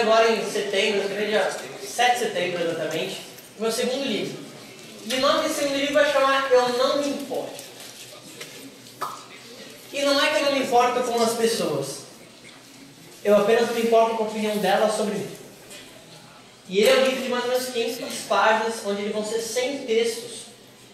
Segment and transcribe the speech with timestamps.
[0.00, 1.50] agora em setembro, dia
[1.82, 3.20] 7 de setembro exatamente,
[3.58, 4.38] meu segundo livro.
[5.06, 7.60] E o nome desse segundo livro vai chamar Eu Não Me Importo.
[9.92, 12.00] E não é que eu não me importo com as pessoas.
[13.24, 15.28] Eu apenas me importo com a opinião delas sobre mim.
[16.68, 19.78] E ele é um livro de mais ou menos 500 páginas, onde vão ser 100
[19.78, 20.40] textos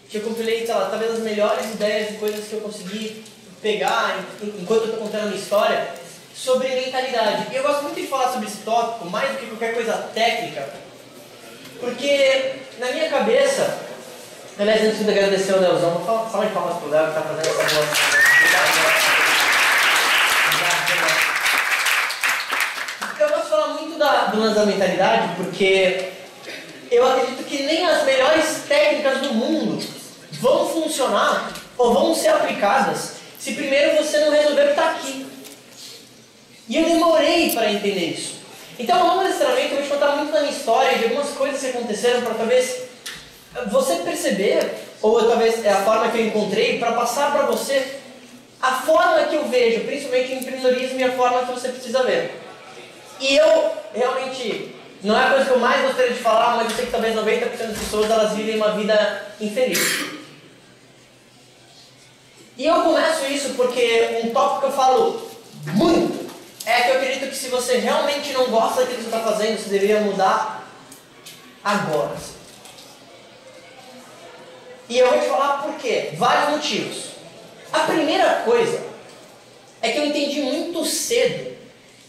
[0.09, 3.23] que eu compilei, sei lá, talvez as melhores ideias de coisas que eu consegui
[3.61, 5.96] pegar enquanto eu estou contando a minha história
[6.37, 7.47] sobre mentalidade.
[7.51, 10.69] E eu gosto muito de falar sobre esse tópico, mais do que qualquer coisa técnica,
[11.79, 13.79] porque na minha cabeça,
[14.59, 17.47] aliás, antes de agradecer ao Leozão, vou falar, de palmas pro Léo que está fazendo
[17.47, 17.87] essa boa.
[23.19, 23.97] Eu gosto de falar muito
[24.31, 26.11] do lance da mentalidade, porque
[26.91, 29.83] eu acredito que nem as melhores técnicas do mundo
[30.33, 35.36] vão funcionar ou vão ser aplicadas se primeiro você não resolver o que está aqui.
[36.69, 38.37] E eu demorei para entender isso.
[38.79, 41.67] Então, desse treinamento, eu vou te contar muito da minha história, de algumas coisas que
[41.67, 42.83] aconteceram para talvez
[43.71, 47.99] você perceber, ou talvez é a forma que eu encontrei, para passar para você
[48.61, 52.39] a forma que eu vejo, principalmente em empreendedorismo e a forma que você precisa ver.
[53.19, 56.75] E eu realmente, não é a coisa que eu mais gostaria de falar, mas eu
[56.75, 60.05] sei que talvez 90% das pessoas elas vivem uma vida infeliz.
[62.57, 65.31] E eu começo isso porque um tópico que eu falo
[65.73, 66.16] muito
[66.67, 69.57] é que eu acredito que se você realmente não gosta daquilo que você está fazendo,
[69.57, 70.67] você deveria mudar
[71.63, 72.17] agora.
[74.89, 76.11] E eu vou te falar por quê.
[76.17, 77.11] Vários motivos.
[77.71, 78.81] A primeira coisa
[79.81, 81.55] é que eu entendi muito cedo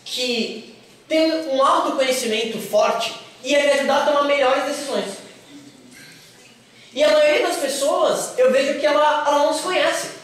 [0.05, 0.77] que
[1.09, 5.19] ter um autoconhecimento forte ia me ajudar a tomar melhores decisões.
[6.93, 10.18] E a maioria das pessoas, eu vejo que ela, ela não se conhece.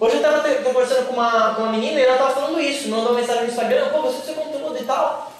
[0.00, 3.10] Hoje eu estava conversando com uma, com uma menina e ela estava falando isso, mandou
[3.10, 5.32] uma mensagem no Instagram, pô, você seu conteúdo e tal.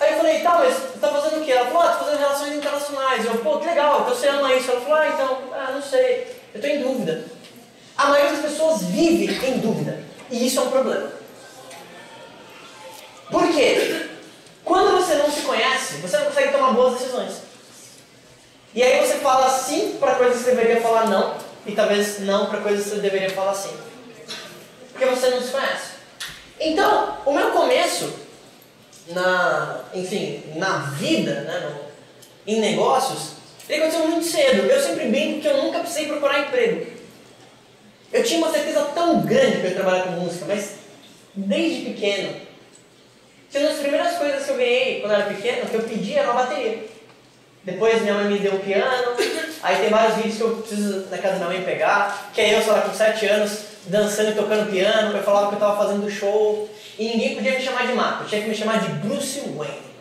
[0.00, 1.52] Aí eu falei, tá, mas você tá fazendo o quê?
[1.52, 3.24] Ela falou, ah, tô fazendo relações internacionais.
[3.26, 4.70] Eu, pô, que legal, então você ama isso.
[4.70, 7.24] Ela falou, ah, então, ah, não sei, eu estou em dúvida.
[7.94, 10.02] A maioria das pessoas vive em dúvida.
[10.30, 11.12] E isso é um problema.
[13.30, 14.06] Por quê?
[14.64, 17.42] Quando você não se conhece, você não consegue tomar boas decisões.
[18.74, 21.34] E aí você fala sim para coisas que você deveria falar não
[21.66, 23.91] e talvez não para coisas que você deveria falar sim.
[24.92, 25.92] Porque você não se conhece.
[26.60, 28.12] Então, o meu começo
[29.08, 33.32] na, enfim, na vida, né, no, em negócios,
[33.68, 34.66] ele aconteceu muito cedo.
[34.66, 36.86] Eu sempre brinco que eu nunca precisei procurar emprego.
[38.12, 40.74] Eu tinha uma certeza tão grande para trabalhar com música, mas
[41.34, 42.34] desde pequeno.
[43.50, 46.14] Que uma das primeiras coisas que eu ganhei quando eu era pequeno, que eu pedi
[46.14, 46.84] era uma bateria.
[47.64, 49.16] Depois minha mãe me deu um piano,
[49.62, 52.58] aí tem vários vídeos que eu preciso na casa da minha mãe pegar, que é
[52.58, 55.76] eu, sei lá, com 7 anos, dançando e tocando piano, eu falava que eu estava
[55.76, 59.40] fazendo show, e ninguém podia me chamar de Marco, tinha que me chamar de Bruce
[59.56, 59.92] Wayne.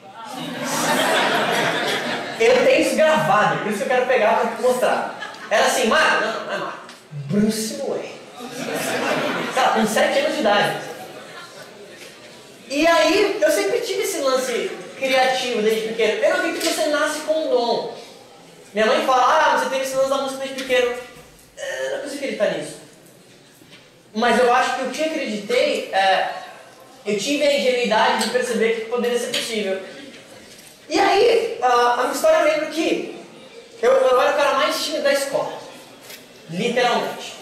[2.39, 5.35] Eu tenho isso gravado, por isso que eu quero pegar para mostrar.
[5.49, 6.25] Era assim, Marco?
[6.25, 6.79] Não, não é Marco.
[7.29, 8.21] Bruce Wayne.
[9.53, 10.77] Cara, com 7 anos de idade.
[12.69, 16.23] E aí, eu sempre tive esse lance criativo desde pequeno.
[16.23, 17.97] Eu acredito que você nasce com um dom.
[18.73, 20.95] Minha mãe fala, ah, você tem esse lance da música desde pequeno.
[21.57, 22.80] Eu não consigo acreditar nisso.
[24.13, 26.29] Mas eu acho que eu te acreditei, é,
[27.05, 29.81] eu tive a ingenuidade de perceber que poderia ser possível.
[30.89, 33.15] E aí, a, a minha história eu lembro que
[33.81, 35.53] eu, eu era o cara mais tímido da escola.
[36.49, 37.35] Literalmente.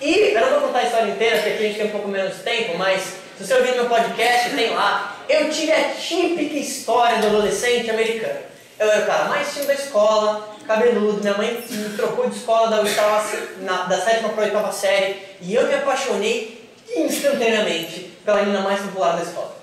[0.00, 2.08] E, eu não vou contar a história inteira, porque aqui a gente tem um pouco
[2.08, 3.00] menos tempo, mas
[3.38, 5.16] se você ouvir meu podcast, tem lá.
[5.28, 8.40] Eu tive a típica história do adolescente americano.
[8.78, 12.68] Eu era o cara mais tímido da escola, cabeludo, minha mãe me trocou de escola
[12.68, 13.24] da, oitava,
[13.60, 18.80] na, da sétima para a oitava série, e eu me apaixonei instantaneamente pela menina mais
[18.80, 19.56] popular da escola.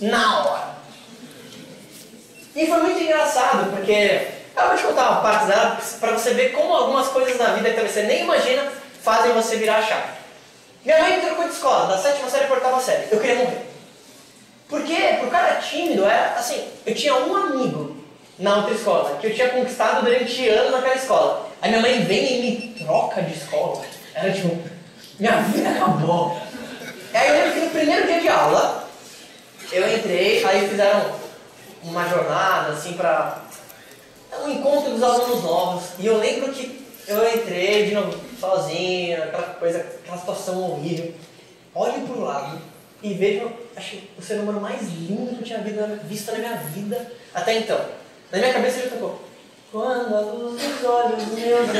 [0.00, 0.72] Na hora.
[2.54, 6.52] E foi muito engraçado, porque eu vou te contar uma parte dela para você ver
[6.52, 8.70] como algumas coisas na vida que você nem imagina
[9.02, 10.22] fazem você virar a chave.
[10.84, 13.08] Minha mãe me trocou de escola, da sétima série para a oitava série.
[13.10, 13.62] Eu queria morrer.
[14.68, 17.91] Porque, por cara tímido, era assim, eu tinha um amigo
[18.42, 21.48] na outra escola, que eu tinha conquistado durante anos naquela escola.
[21.62, 23.84] Aí minha mãe vem e me troca de escola.
[24.12, 24.58] Era tipo,
[25.18, 26.36] minha vida acabou.
[27.14, 28.88] Aí eu lembro que no primeiro dia de aula,
[29.70, 31.12] eu entrei, aí fizeram
[31.84, 33.42] uma jornada, assim, pra
[34.42, 35.84] um encontro dos alunos novos.
[36.00, 41.14] E eu lembro que eu entrei de novo, sozinho, aquela coisa, aquela situação horrível.
[41.76, 42.60] Olho pro lado
[43.00, 47.12] e vejo acho, o ser humano mais lindo que eu tinha visto na minha vida
[47.32, 48.01] até então.
[48.32, 49.20] Na minha cabeça ele tocou.
[49.70, 51.68] Quando a luz dos olhos meus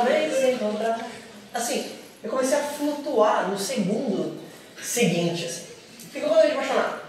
[0.00, 1.06] amigos se encontrar.
[1.52, 1.92] Assim,
[2.22, 4.38] eu comecei a flutuar no segundo
[4.82, 5.44] seguinte.
[5.44, 5.66] Assim.
[6.10, 7.00] Ficou completamente apaixonado.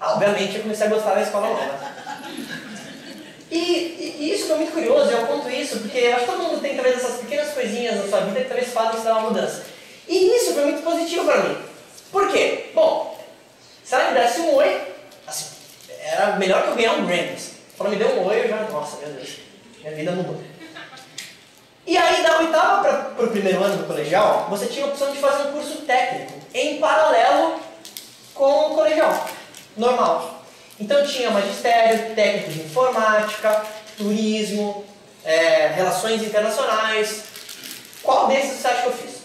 [0.00, 1.96] Obviamente eu comecei a gostar da escola nova.
[3.50, 6.42] E, e, e, isso foi muito curioso, eu conto isso, porque eu acho que todo
[6.42, 9.64] mundo tem talvez essas pequenas coisinhas na sua vida que talvez fazem dar uma mudança.
[10.08, 11.56] E isso foi muito positivo para mim.
[12.10, 12.70] Por quê?
[12.74, 13.16] Bom,
[13.84, 14.95] se ela me desse um oi,
[16.06, 17.36] era melhor que eu ganhar um Grammy.
[17.78, 19.36] Ela me deu um oi, eu já, nossa, meu Deus,
[19.80, 20.40] minha vida mudou.
[21.86, 25.18] E aí, da oitava para o primeiro ano do colegial, você tinha a opção de
[25.18, 27.60] fazer um curso técnico em paralelo
[28.34, 29.28] com o colegial
[29.76, 30.44] normal.
[30.78, 33.64] Então tinha magistério, técnico de informática,
[33.96, 34.84] turismo,
[35.24, 37.24] é, relações internacionais.
[38.02, 39.16] Qual desses você acha que eu fiz?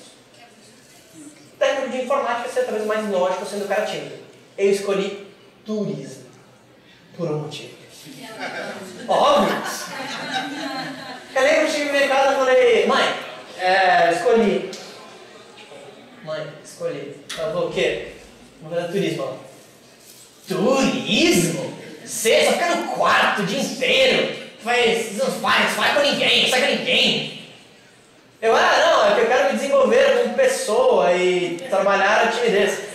[1.59, 4.15] Técnico de informática seria talvez mais lógico sendo cara tímido.
[4.57, 5.27] Eu escolhi
[5.65, 6.20] turismo.
[7.21, 7.69] Por um motivo.
[9.07, 9.55] Óbvio!
[11.35, 13.15] Eu lembro que cheguei no mercado e falei, mãe,
[13.59, 14.71] é, escolhi.
[16.23, 17.15] Mãe, escolhi.
[17.37, 18.13] Ela falou o quê?
[18.59, 19.39] Vou fazer turismo.
[20.47, 21.73] Turismo?
[22.03, 24.35] Você só fica no quarto o dia inteiro.
[24.63, 27.43] Faz, não faz, faz com ninguém, sai com ninguém.
[28.41, 32.90] Eu, ah, não, é que eu quero me desenvolver como pessoa e trabalhar a timidez.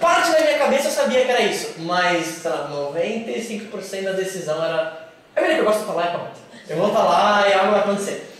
[0.00, 4.64] Parte da minha cabeça eu sabia que era isso, mas sei lá, 95% da decisão
[4.64, 5.08] era.
[5.36, 6.28] É verdade que eu gosto de falar, então.
[6.68, 8.30] Eu vou lá e algo vai acontecer.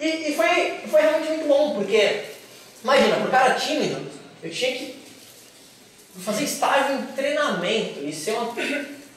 [0.00, 2.24] E, e foi, foi realmente muito bom, porque,
[2.82, 4.00] imagina, por cara tímido,
[4.42, 5.02] eu tinha que
[6.18, 8.54] fazer estágio em treinamento e ser um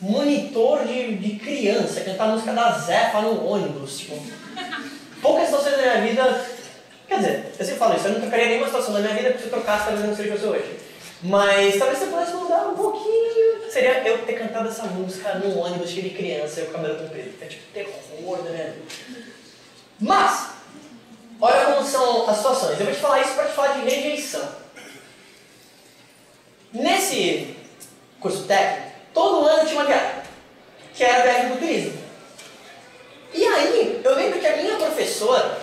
[0.01, 3.99] monitor de, de criança, cantar a música da Zefa no ônibus.
[3.99, 4.21] Tipo,
[5.21, 6.45] poucas situações da minha vida.
[7.07, 9.43] Quer dizer, eu sempre falo isso, eu não trocaria nenhuma situação da minha vida porque
[9.43, 10.75] se eu trocasse talvez não o que eu sou hoje.
[11.25, 13.71] Mas talvez você pudesse mudar um pouquinho.
[13.71, 17.33] Seria eu ter cantado essa música no ônibus cheio de criança e o cabelo comprido.
[17.41, 18.75] É tipo minha vida.
[19.99, 20.49] Mas,
[21.41, 22.79] olha como são as situações.
[22.79, 24.47] Eu vou te falar isso para te falar de rejeição.
[26.71, 27.57] Nesse
[28.19, 30.21] curso técnico, todo ano tinha uma viagem,
[30.93, 32.05] que era a viagem do turismo.
[33.33, 35.57] E aí, eu lembro que a minha professora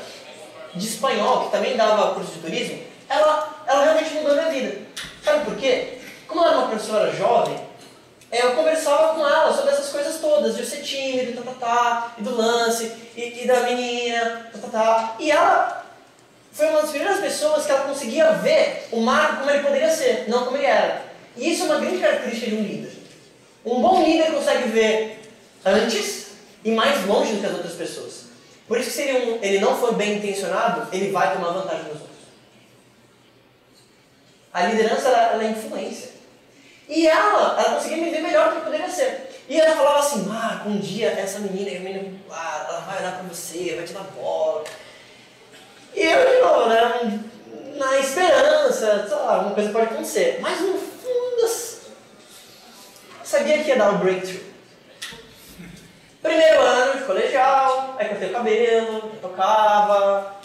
[0.75, 4.92] de espanhol, que também dava curso de turismo, ela, ela realmente mudou minha vida.
[5.25, 5.99] Sabe por quê?
[6.27, 7.59] Como ela era uma professora jovem,
[8.33, 12.15] eu conversava com ela sobre essas coisas todas, de eu ser tímido, tá, tá, tá,
[12.19, 15.17] e do lance, e, e da menina, tá, tá, tá.
[15.19, 15.85] E ela
[16.53, 20.25] foi uma das primeiras pessoas que ela conseguia ver o Marco como ele poderia ser,
[20.29, 21.03] não como ele era.
[21.37, 22.93] E isso é uma grande característica de um líder.
[23.65, 25.21] Um bom líder consegue ver
[25.65, 26.33] antes
[26.65, 28.25] e mais longe do que as outras pessoas.
[28.67, 32.01] Por isso que se ele, ele não for bem intencionado, ele vai tomar vantagem dos
[32.01, 32.12] outros.
[34.53, 36.11] A liderança ela, ela é influência.
[36.89, 39.31] E ela, ela conseguia me ver melhor do que poderia ser.
[39.49, 43.23] E ela falava assim, Marco, um dia essa menina, menina ah, ela vai olhar pra
[43.23, 44.65] você, vai te dar bola.
[45.95, 47.25] E eu, de novo, né?
[47.77, 50.39] Na esperança, sei lá, alguma coisa pode acontecer.
[50.41, 51.49] Mas no fundo, eu
[53.25, 54.53] sabia que ia dar um breakthrough.
[56.23, 60.37] Primeiro ano de colegial, aí cortei o cabelo, tocava,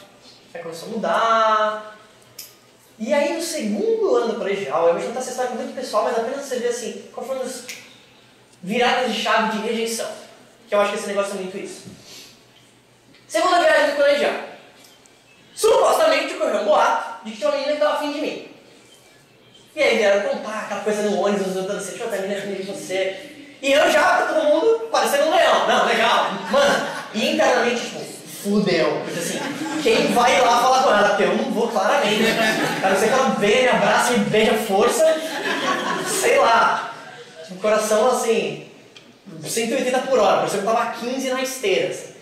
[0.54, 1.98] aí começou a mudar.
[3.00, 6.18] E aí no segundo ano do colegial, eu vou juntar essa história muito pessoal, mas
[6.18, 7.64] apenas você ver assim, qual foram as
[8.62, 10.10] viradas de chave de rejeição.
[10.68, 11.84] Que eu acho que esse negócio é muito isso.
[13.28, 14.34] Segunda viagem do colegial.
[15.54, 18.52] Supostamente ocorreu um boato de que tinha uma menina que estava afim de mim.
[19.76, 23.38] E aí vieram contar aquela coisa no ônibus, outros assim, deixa eu terminar de você.
[23.62, 25.68] E eu já, todo mundo, parecendo um leão.
[25.68, 26.32] Não, legal.
[26.52, 28.00] Mano, e internamente, tipo,
[28.44, 29.02] fudeu.
[29.04, 29.40] Porque assim,
[29.84, 31.10] quem vai lá falar com ela?
[31.10, 32.24] Porque eu não vou claramente.
[32.84, 35.06] A não ser que ela venha, me abraça, me beija força.
[36.08, 36.94] Sei lá.
[37.50, 38.70] O coração assim,
[39.44, 41.90] 180 por hora, parecia que eu tava 15 na esteira.
[41.90, 42.14] Assim.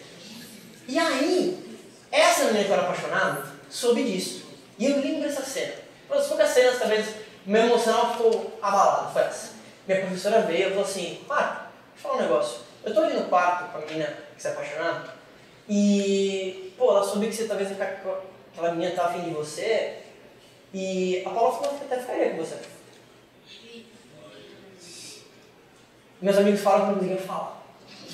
[0.88, 1.80] E aí,
[2.12, 4.46] essa menina que eu era apaixonado soube disso.
[4.78, 5.74] E eu lembro dessa cena.
[6.08, 7.08] Uma das poucas cenas, talvez,
[7.46, 9.50] meu emocional ficou abalado, foi essa.
[9.88, 12.60] Minha professora veio e falou assim, ah, deixa eu falar um negócio.
[12.84, 15.10] Eu tô ali no quarto com a menina que você é apaixonado,
[15.68, 19.98] e, pô, ela soube que você talvez aquela menina tá afim de você,
[20.74, 22.58] e a Paula falou que até ficaria com você.
[26.22, 27.64] Meus amigos falam que não conseguiam falar.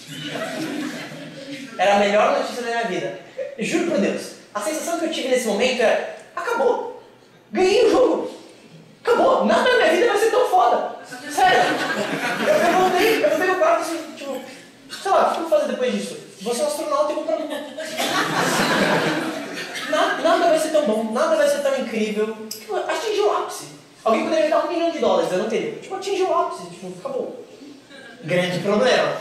[1.77, 3.19] Era a melhor notícia da minha vida.
[3.57, 7.01] Juro por Deus, a sensação que eu tive nesse momento é: acabou.
[7.51, 8.31] Ganhei o jogo.
[9.03, 9.45] Acabou.
[9.45, 10.95] Nada na minha vida vai ser tão foda.
[11.31, 11.61] Sério.
[12.47, 14.41] Eu, eu voltei, eu voltei no quarto assim, tipo,
[14.91, 16.20] sei lá, o que eu vou fazer depois disso?
[16.41, 17.47] Vou ser um astronauta vou pra lua.
[19.89, 22.35] Nada, nada vai ser tão bom, nada vai ser tão incrível.
[22.49, 23.65] Tipo, o ápice.
[24.03, 25.73] Alguém poderia me dar um milhão de dólares, eu não teria.
[25.73, 27.45] Tipo, atingi o ápice, tipo, acabou.
[28.23, 29.17] Grande problema.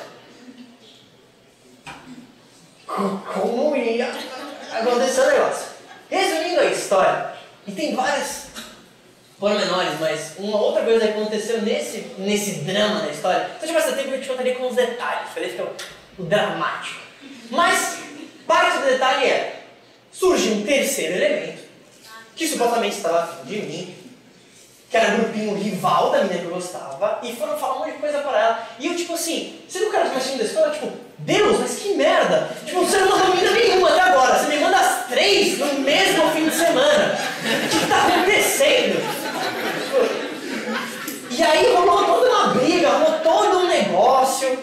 [2.87, 4.11] Como ia
[4.73, 5.67] acontecer o negócio?
[6.09, 7.33] Resumindo a história,
[7.67, 8.49] e tem várias
[9.39, 13.97] pormenores, mas uma outra coisa que aconteceu nesse, nesse drama da história, se eu tivesse
[13.97, 15.77] tempo eu te contaria com os detalhes, para ficar o,
[16.19, 17.10] o dramático.
[17.51, 17.99] Mas,
[18.47, 19.63] parte do detalhe é,
[20.13, 21.63] surge um terceiro elemento,
[22.37, 23.95] que supostamente estava afim de mim,
[24.91, 27.99] que era grupinho rival da menina que eu gostava, e foram falar um monte de
[27.99, 28.69] coisa para ela.
[28.79, 30.71] E eu, tipo assim, viu o cara que mais da escola?
[30.71, 32.51] Tipo, Deus, mas que merda!
[32.65, 36.31] Tipo, você não mandou menina nenhuma até agora, você me manda as três no mesmo
[36.31, 37.19] fim de semana.
[37.65, 39.01] O que está acontecendo?
[41.31, 44.59] E aí rolou toda uma briga, rolou todo um negócio.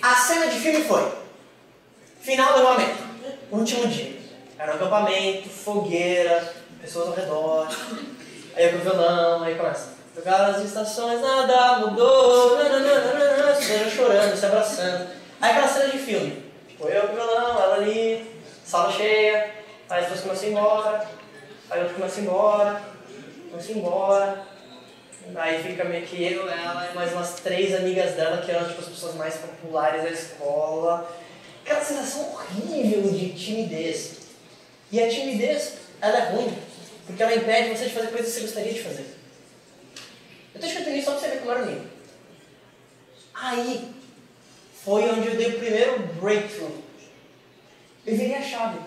[0.00, 1.06] A cena de filme foi:
[2.20, 3.02] final do acampamento,
[3.50, 4.20] último dia.
[4.58, 7.68] Era um acampamento, fogueira, pessoas ao redor.
[8.54, 10.00] Aí eu com o violão, aí começa.
[10.14, 13.54] Tocar as estações, nada mudou, nananana,
[13.90, 15.08] chorando, se abraçando.
[15.40, 16.44] Aí aquela cena de filme.
[16.68, 18.26] Tipo, eu com o violão, ela ali,
[18.64, 19.50] sala cheia,
[19.88, 21.08] aí depois começa a ir embora,
[21.70, 22.82] aí outro começa a ir embora,
[23.50, 24.50] começa a ir embora.
[25.36, 28.80] Aí fica meio que eu, ela e mais umas três amigas dela, que eram tipo,
[28.80, 31.08] as pessoas mais populares da escola.
[31.70, 34.14] Aquela sensação horrível de timidez.
[34.90, 36.52] E a timidez, ela é ruim
[37.06, 39.06] porque ela impede você de fazer coisas que você gostaria de fazer.
[40.52, 41.84] Eu estou escrevendo isso só para você ver como era o nível.
[43.34, 43.94] Aí
[44.84, 46.76] foi onde eu dei o primeiro breakthrough.
[48.04, 48.78] Eu virei a chave.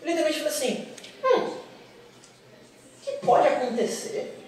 [0.00, 0.88] Eu literalmente falei assim:
[1.22, 4.38] hum, o que pode acontecer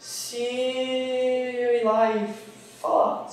[0.00, 2.34] se eu ir lá e
[2.80, 3.30] falar?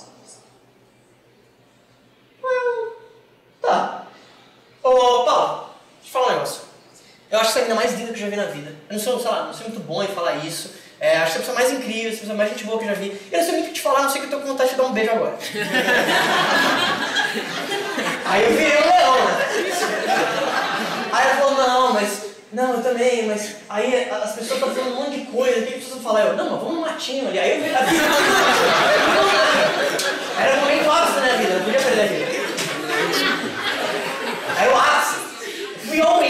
[2.42, 2.89] Hum,
[3.60, 4.02] tá.
[4.82, 5.70] Ô, Paulo,
[6.02, 6.62] deixa eu falar um negócio.
[7.30, 8.74] Eu acho que você é a menina mais linda que eu já vi na vida.
[8.88, 10.70] Eu não sou, sei lá, não sou muito bom em falar isso.
[10.98, 12.64] É, acho que você é a pessoa mais incrível, você é a pessoa mais gente
[12.64, 13.16] boa que eu já vi.
[13.30, 14.70] Eu não sei muito o que te falar, não sei que eu tô com vontade
[14.70, 15.34] de dar um beijo agora.
[18.26, 19.32] Aí eu virei um leão, né?
[21.12, 22.30] Aí ela falou, não, mas.
[22.52, 23.56] Não, eu também, mas.
[23.68, 26.22] Aí as pessoas estão falando um monte de coisa, o que pessoas falar?
[26.22, 27.38] Eu, não, mas vamos no matinho ali.
[27.38, 28.04] Aí eu vi a vida.
[30.40, 32.26] Era o momento ápice da minha vida, não podia perder a vida.
[34.58, 35.20] Aí o ápice.
[35.90, 36.22] Fui all.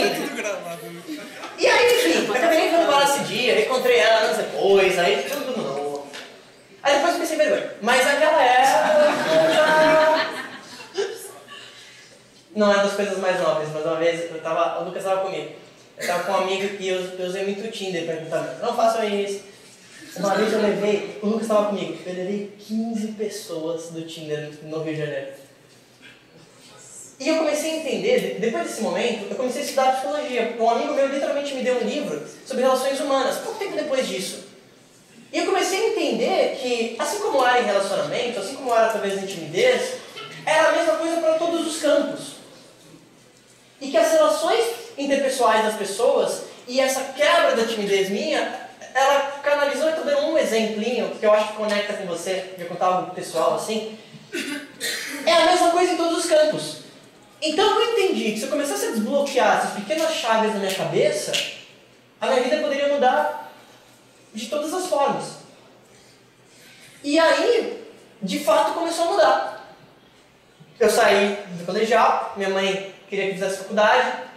[1.58, 6.06] E aí, enfim, acabei vendo ela esse dia, encontrei ela anos depois, aí tudo novo.
[6.82, 7.74] Aí depois eu pensei vergonha.
[7.82, 9.20] Mas aquela época.
[12.56, 15.52] Não é das coisas mais nobres, mas uma vez eu tava, o Lucas estava comigo.
[15.98, 18.74] Eu tava com um amigo e eu, eu usei muito o Tinder pra perguntar, não
[18.74, 19.44] façam isso.
[20.16, 24.82] Uma vez eu levei, o Lucas estava comigo, eu levei 15 pessoas do Tinder no
[24.82, 25.39] Rio de Janeiro.
[27.20, 30.56] E eu comecei a entender, depois desse momento, eu comecei a estudar psicologia.
[30.58, 34.44] Um amigo meu literalmente me deu um livro sobre relações humanas, pouco tempo depois disso.
[35.30, 39.20] E eu comecei a entender que, assim como era em relacionamento, assim como era através
[39.20, 39.96] da timidez,
[40.46, 42.36] era a mesma coisa para todos os campos.
[43.82, 44.64] E que as relações
[44.96, 50.38] interpessoais das pessoas e essa quebra da timidez minha, ela canalizou, eu estou dando um
[50.38, 53.98] exemplinho, que eu acho que conecta com você, de contar algo pessoal assim.
[55.26, 56.89] É a mesma coisa em todos os campos.
[57.42, 61.32] Então eu entendi que se eu começasse a desbloquear essas pequenas chaves na minha cabeça,
[62.20, 63.52] a minha vida poderia mudar
[64.34, 65.36] de todas as formas.
[67.02, 67.82] E aí,
[68.22, 69.74] de fato, começou a mudar.
[70.78, 74.30] Eu saí do colegial, minha mãe queria que eu fizesse faculdade,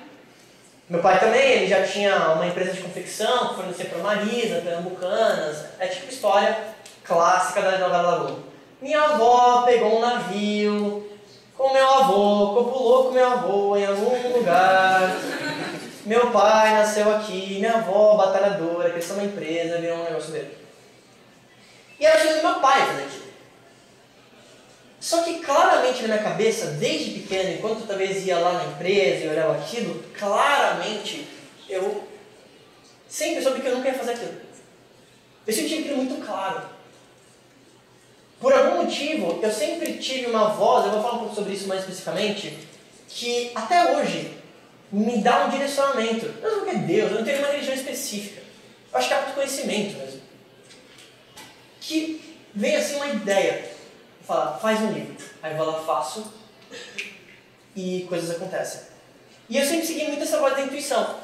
[0.89, 5.65] meu pai também, ele já tinha uma empresa de confecção que fornecia para Marisa, Pernambucanas,
[5.79, 6.57] é tipo história
[7.03, 8.43] clássica da novela da Globo.
[8.81, 11.09] Minha avó pegou um navio,
[11.57, 15.15] com meu avô, copulou com meu avô em algum lugar.
[16.05, 20.57] Meu pai nasceu aqui, minha avó, batalhadora, cresceu na empresa, virou um negócio dele.
[21.99, 23.23] E era o do meu pai fazer aquilo.
[24.99, 29.25] Só que claramente na minha cabeça, desde pequeno, enquanto eu talvez ia lá na empresa
[29.25, 31.27] e olhava aquilo, claramente
[31.69, 32.07] eu
[33.07, 34.33] sempre soube que eu nunca ia fazer aquilo.
[35.45, 36.72] Eu sempre aquilo muito claro.
[38.43, 41.65] Por algum motivo, eu sempre tive uma voz, eu vou falar um pouco sobre isso
[41.65, 42.67] mais especificamente,
[43.07, 44.37] que até hoje
[44.91, 46.25] me dá um direcionamento.
[46.41, 48.41] Não sei o que é Deus, eu não tenho uma religião específica.
[48.91, 50.21] Eu acho que é autoconhecimento mesmo.
[51.79, 53.71] Que vem assim uma ideia.
[54.27, 55.15] Fala, faz um livro.
[55.41, 56.33] Aí eu vou lá, faço
[57.73, 58.81] e coisas acontecem.
[59.47, 61.15] E eu sempre segui muito essa voz da intuição.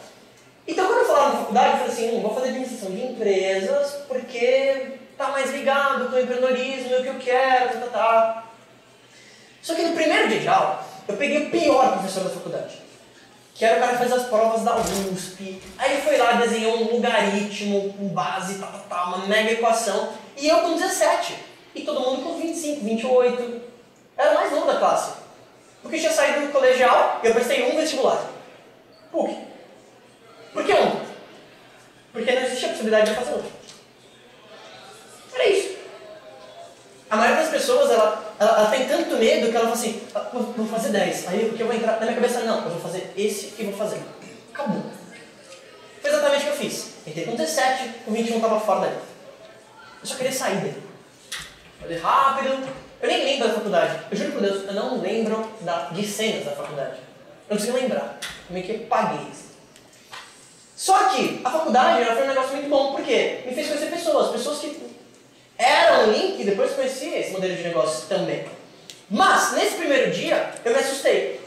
[0.65, 4.05] Então quando eu falava na faculdade, eu falei assim, hum, vou fazer administração de empresas
[4.07, 8.43] porque tá mais ligado com o empreendedorismo, o que eu quero, tá, tá, tá.
[9.61, 12.79] Só que no primeiro dia de aula, eu peguei o pior professor da faculdade.
[13.53, 15.61] Que era o cara que faz as provas da USP.
[15.77, 20.13] Aí foi lá, desenhou um logaritmo com base, tá, tá, tá, uma mega equação.
[20.37, 21.35] E eu com 17.
[21.75, 23.61] E todo mundo com 25, 28.
[24.17, 25.17] Era mais novo da classe.
[25.81, 28.25] Porque eu tinha saído do colegial e eu prestei um vestibular.
[29.11, 29.37] PUC.
[30.53, 31.01] Por que um?
[32.13, 33.59] Porque não existia a possibilidade de fazer outro.
[35.39, 35.77] Era isso.
[37.09, 40.29] A maioria das pessoas, ela, ela, ela tem tanto medo que ela fala assim, ah,
[40.31, 41.27] vou, vou fazer 10.
[41.27, 43.63] Aí o que eu vou entrar na minha cabeça, não, eu vou fazer esse e
[43.63, 43.99] vou fazer.
[44.53, 44.83] Acabou.
[46.01, 46.93] Foi exatamente o que eu fiz.
[47.07, 48.97] Entrei com 17, com 21 estava fora dali.
[50.01, 50.83] Eu só queria sair dele.
[51.81, 52.69] Falei rápido.
[53.01, 53.99] Eu nem lembro da faculdade.
[54.11, 56.97] Eu juro por Deus, eu não lembro da, de cenas da faculdade.
[57.49, 58.19] Eu não consigo lembrar.
[58.21, 59.49] Eu meio que paguei isso.
[60.75, 64.31] Só que a faculdade ela foi um negócio muito bom, porque me fez conhecer pessoas,
[64.31, 64.89] pessoas que
[65.59, 68.45] eram o link depois conheci esse modelo de negócio também.
[69.09, 71.41] Mas, nesse primeiro dia, eu me assustei.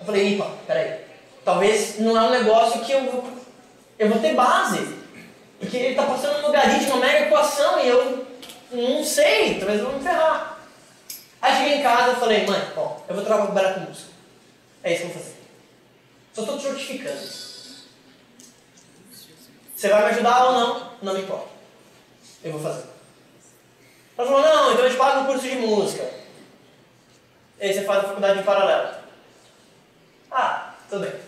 [0.00, 1.00] Eu falei, ipa, peraí,
[1.44, 3.24] talvez não é um negócio que eu vou,
[3.98, 4.96] eu vou ter base.
[5.60, 8.26] Porque ele está passando um logaritmo, uma mega equação e eu
[8.72, 10.58] não sei, talvez eu vou me ferrar.
[11.40, 14.10] Aí cheguei em casa e falei, mãe, ó, eu vou trabalhar com música.
[14.82, 15.36] É isso que eu vou fazer.
[16.32, 17.20] Só estou te notificando.
[19.76, 20.92] Você vai me ajudar ou não?
[21.02, 21.48] Não me importa.
[22.42, 22.91] Eu vou fazer.
[24.16, 26.10] Ela falou, não, então eu te pago um curso de música.
[27.60, 28.94] E aí você faz a faculdade em paralelo.
[30.30, 31.20] Ah, tudo bem.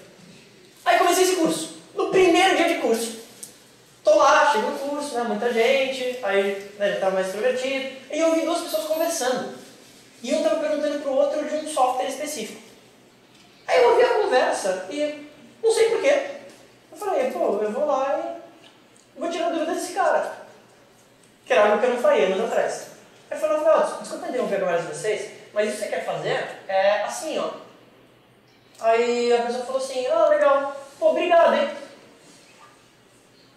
[0.84, 1.78] Aí comecei esse curso.
[1.94, 3.24] No primeiro dia de curso.
[4.02, 8.18] Tô lá, chego no curso, né, muita gente, aí né, já estava mais extrovertido, e
[8.18, 9.54] eu ouvi duas pessoas conversando.
[10.22, 12.60] E um estava perguntando para o outro de um software específico.
[13.66, 15.26] Aí eu ouvi a conversa e
[15.62, 16.22] não sei porquê.
[16.92, 18.38] Eu falei, pô, eu vou lá
[19.16, 20.43] e vou tirar dúvida desse cara.
[21.44, 22.88] Que era algo que eu não faria anos atrás.
[23.30, 27.02] Aí falou, oh, desculpa interromper a de vocês, mas isso que você quer fazer é
[27.02, 27.50] assim, ó.
[28.80, 31.70] Aí a pessoa falou assim, ah, legal, pô, obrigado, hein?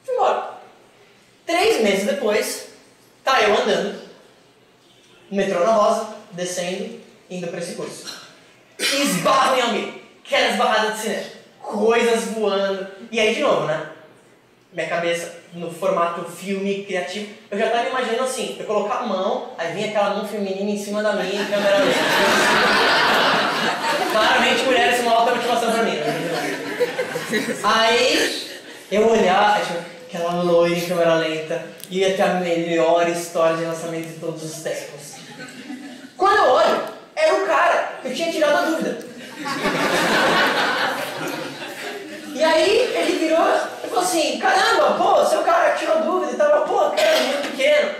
[0.03, 0.58] Fui embora.
[1.46, 2.70] Três meses depois,
[3.24, 4.01] tá eu andando,
[5.32, 8.27] metrô na Rosa, descendo, indo para esse curso.
[8.79, 10.03] Esbarro em alguém.
[10.25, 11.25] Aquela esbarrada de cinema.
[11.61, 12.88] Coisas voando.
[13.11, 13.92] E aí, de novo, né?
[14.77, 19.53] Minha cabeça, no formato filme criativo, eu já estava imaginando assim, eu colocar a mão,
[19.57, 21.98] aí vinha aquela mão feminina em cima da minha, câmera lenta.
[24.13, 25.98] Claramente, mulheres são uma alta motivação para mim.
[27.63, 28.51] Aí,
[28.92, 34.09] eu olhar, tipo, aquela loira em câmera lenta, ia ter a melhor história de lançamento
[34.09, 35.16] de todos os tempos.
[36.16, 36.83] Quando eu olho,
[37.16, 39.00] era o cara que eu tinha tirado a dúvida.
[42.35, 46.65] E aí ele virou e falou assim, caramba, pô, o cara tirou dúvida e tal,
[46.65, 47.95] pô, cara, é muito pequeno.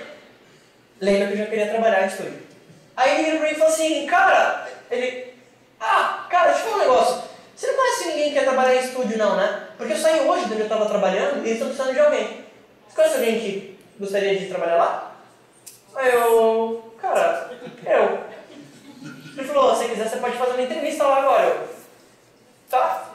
[1.00, 2.48] Lembra que eu já queria trabalhar em estúdio.
[2.96, 5.34] Aí ele virou pra mim e falou assim, cara, ele,
[5.80, 7.24] ah, cara, deixa eu falar um negócio.
[7.56, 9.68] Você não conhece ninguém que quer trabalhar em estúdio não, né?
[9.78, 12.46] Porque eu saí hoje de onde eu estava trabalhando e eles estão precisando de alguém.
[12.88, 15.16] Você conhece alguém que gostaria de trabalhar lá?
[15.96, 17.50] Aí eu, cara,
[17.86, 18.20] eu.
[19.38, 21.46] Ele falou, se quiser você pode fazer uma entrevista lá agora.
[21.46, 21.70] Eu,
[22.70, 23.10] tá.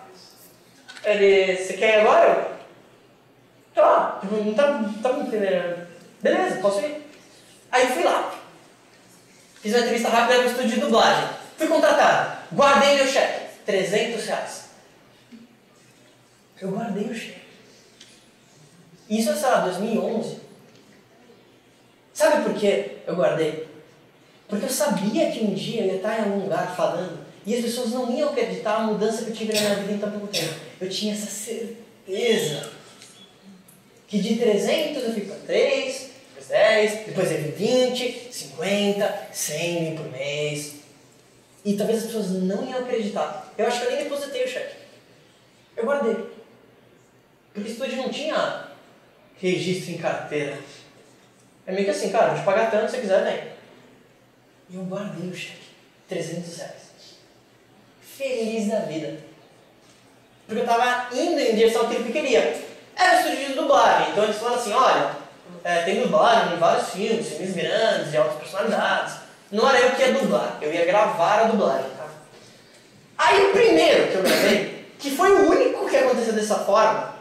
[1.04, 2.52] Ele, você quer agora?
[3.74, 4.18] Eu, tá.
[4.20, 5.86] Tipo, não tá, tá me entendendo.
[6.20, 7.02] Beleza, posso ir.
[7.70, 8.34] Aí fui lá.
[9.60, 11.28] Fiz uma entrevista rápida no estúdio de dublagem.
[11.56, 12.38] Fui contratado.
[12.54, 13.42] Guardei meu cheque.
[13.64, 14.64] 300 reais.
[16.60, 17.42] Eu guardei o cheque.
[19.08, 20.40] Isso é, sei lá, 2011.
[22.12, 23.68] Sabe por que eu guardei?
[24.48, 27.64] Porque eu sabia que um dia eu ia estar em algum lugar falando e as
[27.64, 30.26] pessoas não iam acreditar a mudança que eu tive na minha vida em tão pouco
[30.28, 30.54] tempo.
[30.80, 32.71] Eu tinha essa certeza
[34.12, 39.94] que de 300 eu fui para 3, depois 10, depois eu 20, 50, 100 mil
[39.94, 40.74] por mês.
[41.64, 43.50] E talvez as pessoas não iam acreditar.
[43.56, 44.74] Eu acho que eu nem depositei o cheque.
[45.78, 46.14] Eu guardei.
[47.54, 48.68] Porque o estúdio não tinha
[49.40, 50.58] registro em carteira.
[51.66, 53.52] É meio que assim, cara, vou te pagar tanto se você quiser, vem.
[54.68, 55.56] E eu guardei o cheque.
[56.10, 56.82] 300 reais.
[58.02, 59.20] Feliz da vida.
[60.46, 62.71] Porque eu estava indo em direção àquilo que queria.
[62.96, 64.10] Era estúdio dublagem.
[64.10, 65.10] Então eles falaram assim, olha,
[65.64, 69.14] é, tem dublagem em vários filmes, filmes grandes, de altas personalidades.
[69.50, 72.06] Não era eu que ia dublar, eu ia gravar a dublagem, tá?
[73.18, 77.14] Aí o primeiro que eu gravei, que foi o único que aconteceu dessa forma,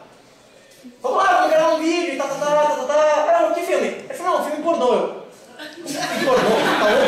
[1.02, 3.88] vamos lá, vamos gravar um vídeo, tá, tá, tá, tá, tá, tá, tá, que filme?
[3.88, 4.94] Ele falou, não, filme pornô.
[4.94, 5.26] Eu,
[5.86, 7.06] filme pornô, tá louco?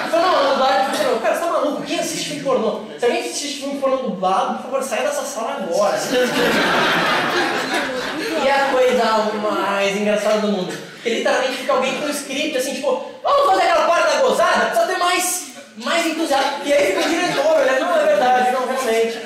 [0.00, 0.79] Ele falou, não, dublagem, falou,
[1.20, 2.80] cara, você tá maluco, quem assiste filme pornô?
[2.98, 5.98] Se alguém assiste filme pornô dublado, por favor, saia dessa sala agora.
[8.44, 9.04] e a coisa
[9.40, 13.62] mais engraçada do mundo que literalmente fica alguém com um script assim, tipo, vamos fazer
[13.62, 14.66] aquela parte da gozada?
[14.66, 16.52] Precisa ter mais, mais entusiasmo.
[16.64, 19.18] E aí fica o diretor olhando, não é verdade, não, realmente.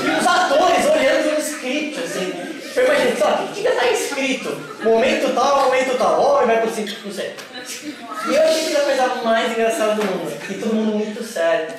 [0.00, 2.32] E os atores olhando no script, assim.
[2.76, 4.56] Eu imagino, lá, o que já tá escrito?
[4.84, 7.34] Momento tal, momento tal, oh, vai por cima, não sei.
[7.68, 10.32] E eu achei que era a coisa mais engraçada do mundo.
[10.50, 11.74] E todo mundo muito sério.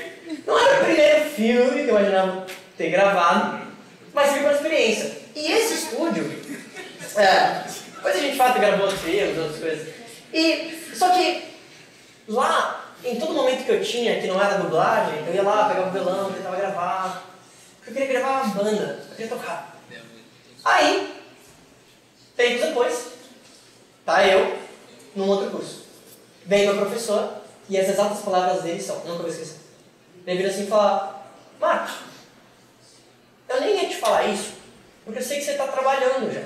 [0.46, 2.46] Não era o primeiro filme que eu imaginava
[2.78, 3.68] ter gravado,
[4.14, 5.18] mas foi uma experiência.
[5.36, 6.24] E esse estúdio
[7.16, 7.64] É.
[7.96, 9.94] Depois a gente fala que gravou outros filmes, outras coisas.
[10.34, 11.44] E, só que
[12.28, 15.90] lá, em todo momento que eu tinha, que não era dublagem, eu ia lá, pegava
[15.90, 17.24] o violão, tentava gravar.
[17.86, 19.76] Eu queria gravar uma banda, eu queria tocar.
[20.64, 21.14] Aí,
[22.38, 23.08] tempos depois,
[24.06, 24.58] tá eu
[25.16, 25.79] num outro curso.
[26.50, 27.32] Vem meu professor,
[27.70, 29.58] e as exatas palavras dele são, nunca vou esquecer.
[30.26, 31.24] Ele vira assim e fala,
[31.60, 31.94] Marcos,
[33.48, 34.54] eu nem ia te falar isso,
[35.06, 36.42] porque eu sei que você está trabalhando já.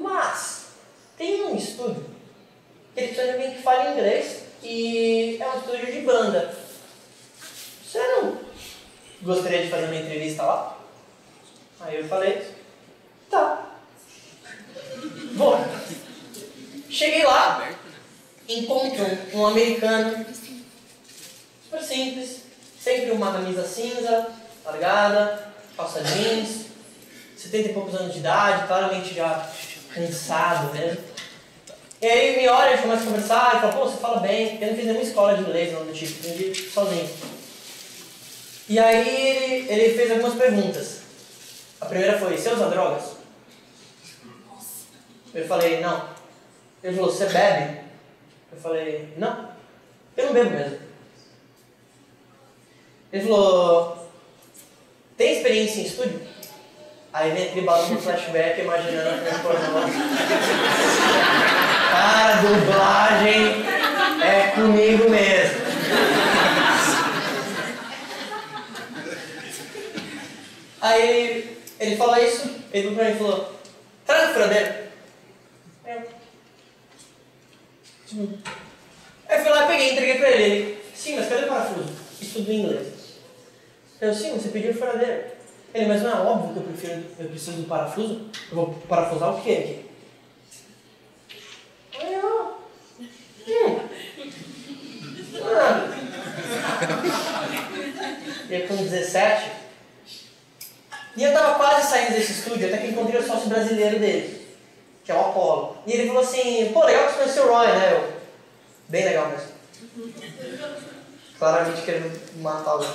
[0.00, 0.66] Mas,
[1.18, 2.06] tem um estúdio
[2.94, 6.54] que ele precisa de alguém que fale inglês e é um estúdio de banda.
[7.84, 8.38] Você não
[9.22, 10.78] gostaria de fazer uma entrevista lá?
[11.80, 12.46] Aí eu falei,
[13.28, 13.74] tá.
[15.34, 15.58] Vou.
[16.88, 17.74] Cheguei lá,
[18.48, 20.24] encontro um americano
[21.64, 22.40] super simples,
[22.80, 24.28] sempre uma camisa cinza,
[24.64, 26.66] largada, calça jeans,
[27.36, 29.50] 70 e poucos anos de idade, claramente já
[29.94, 31.02] cansado mesmo.
[32.00, 34.20] E aí ele me olha, a gente começa a conversar, e fala, pô, você fala
[34.20, 37.10] bem, eu não fiz nenhuma escola de inglês, não do tipo, aprendi sozinho.
[38.68, 41.00] E aí ele, ele fez algumas perguntas.
[41.80, 43.04] A primeira foi, você usa drogas?
[45.34, 46.08] Eu falei, não.
[46.82, 47.83] Ele falou, você bebe?
[48.54, 49.48] Eu falei, não.
[50.16, 50.78] Eu não bebo mesmo.
[53.12, 54.08] Ele falou,
[55.16, 56.20] tem experiência em estúdio?
[57.12, 59.80] Aí vem aquele barulho no flashback imaginando a pornô.
[61.90, 63.64] Cara, dublagem
[64.22, 65.64] é comigo mesmo.
[70.80, 73.54] Aí ele, falou isso, ele pra mim e falou,
[74.06, 74.74] traz o furadeiro.
[75.86, 76.00] Eu.
[76.00, 76.14] Tipo,
[79.28, 80.78] Aí fui lá, peguei, entreguei pra ele.
[80.94, 81.88] Sim, mas cadê o parafuso?
[82.20, 82.86] Isso tudo em inglês.
[84.00, 85.24] Eu, sim, você pediu o furadeiro.
[85.72, 88.30] Ele, mas não é óbvio que eu, prefiro, eu preciso do parafuso?
[88.50, 89.90] Eu vou parafusar o que aqui?
[92.00, 92.58] Eu,
[93.48, 93.80] hum.
[95.42, 95.94] Ah.
[98.50, 99.50] E com 17,
[101.16, 104.43] e eu tava quase saindo desse estúdio, até que encontrei o sócio brasileiro dele,
[105.04, 105.76] que é o Apollo.
[105.86, 107.92] E ele falou assim, pô, legal que você conheceu o Roy, né?
[107.92, 108.12] Eu,
[108.88, 109.48] bem legal mesmo.
[111.38, 112.88] Claramente querendo matar alguém.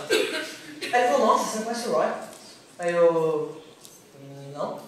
[0.92, 2.08] Aí ele falou, nossa, você não conhece o Roy?
[2.80, 3.62] Aí eu,
[4.54, 4.80] não.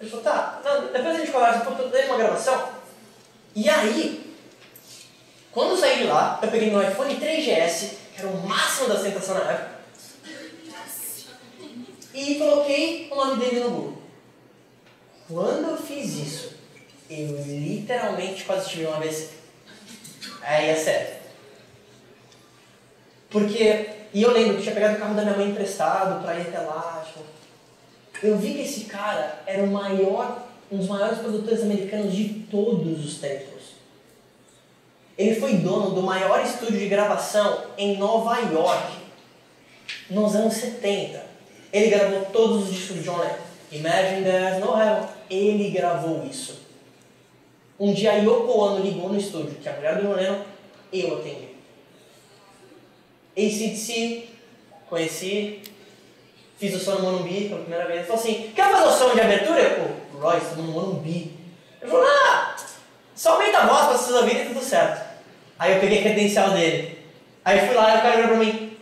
[0.00, 2.68] Ele falou, tá, não, depois a gente conversa, eu dando uma gravação.
[3.54, 4.34] E aí,
[5.52, 9.00] quando eu saí de lá, eu peguei meu iPhone 3GS, que era o máximo da
[9.00, 9.76] tentação na época,
[12.12, 13.95] e coloquei o nome dele no Google.
[15.28, 16.52] Quando eu fiz isso,
[17.10, 19.30] eu literalmente quase tive uma AVC.
[20.42, 21.16] Aí é sério.
[23.28, 26.42] Porque, e eu lembro que tinha pegado o carro da minha mãe emprestado pra ir
[26.42, 27.24] até lá, tipo,
[28.22, 33.04] eu vi que esse cara era o maior, um dos maiores produtores americanos de todos
[33.04, 33.56] os tempos.
[35.18, 38.92] Ele foi dono do maior estúdio de gravação em Nova York,
[40.10, 41.24] nos anos 70.
[41.72, 43.45] Ele gravou todos os discos de John Lennon.
[43.76, 45.08] Imagine There's No Heaven.
[45.28, 46.66] Ele gravou isso.
[47.78, 50.56] Um dia Yoko Ono ligou no estúdio, que é a mulher do
[50.92, 51.48] eu atendi.
[53.36, 54.30] ACDC,
[54.88, 55.60] conheci,
[56.56, 57.98] fiz o som no Morumbi pela primeira vez.
[57.98, 59.60] Ele falou assim, quer fazer o som de abertura?
[59.60, 61.36] Eu, pô, Roy, estamos no Morumbi.
[61.82, 62.56] Ele falou, ah,
[63.14, 65.06] só aumenta a voz para vocês ouvirem e tudo certo.
[65.58, 66.98] Aí eu peguei a credencial dele.
[67.44, 68.78] Aí fui lá e o cara olhou pra mim.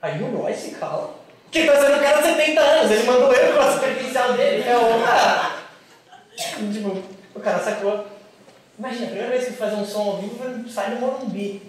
[0.00, 1.15] Aí o Royce, cala.
[1.56, 4.62] Que tá sendo um cara de 70 anos, ele mandou eu com a credencial dele.
[4.62, 5.56] É o cara.
[6.72, 7.02] Tipo,
[7.34, 8.06] o cara sacou.
[8.78, 11.62] Imagina, a primeira vez que eu fazer um som ao vivo, sai do Morumbi.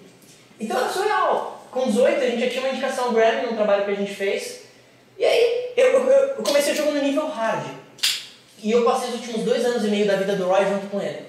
[0.60, 1.66] Então é surreal.
[1.72, 4.64] Com 18 a gente já tinha uma indicação Grammy num trabalho que a gente fez.
[5.18, 7.66] E aí eu, eu, eu comecei jogando no nível hard.
[8.62, 11.02] E eu passei os últimos dois anos e meio da vida do Roy junto com
[11.02, 11.28] ele.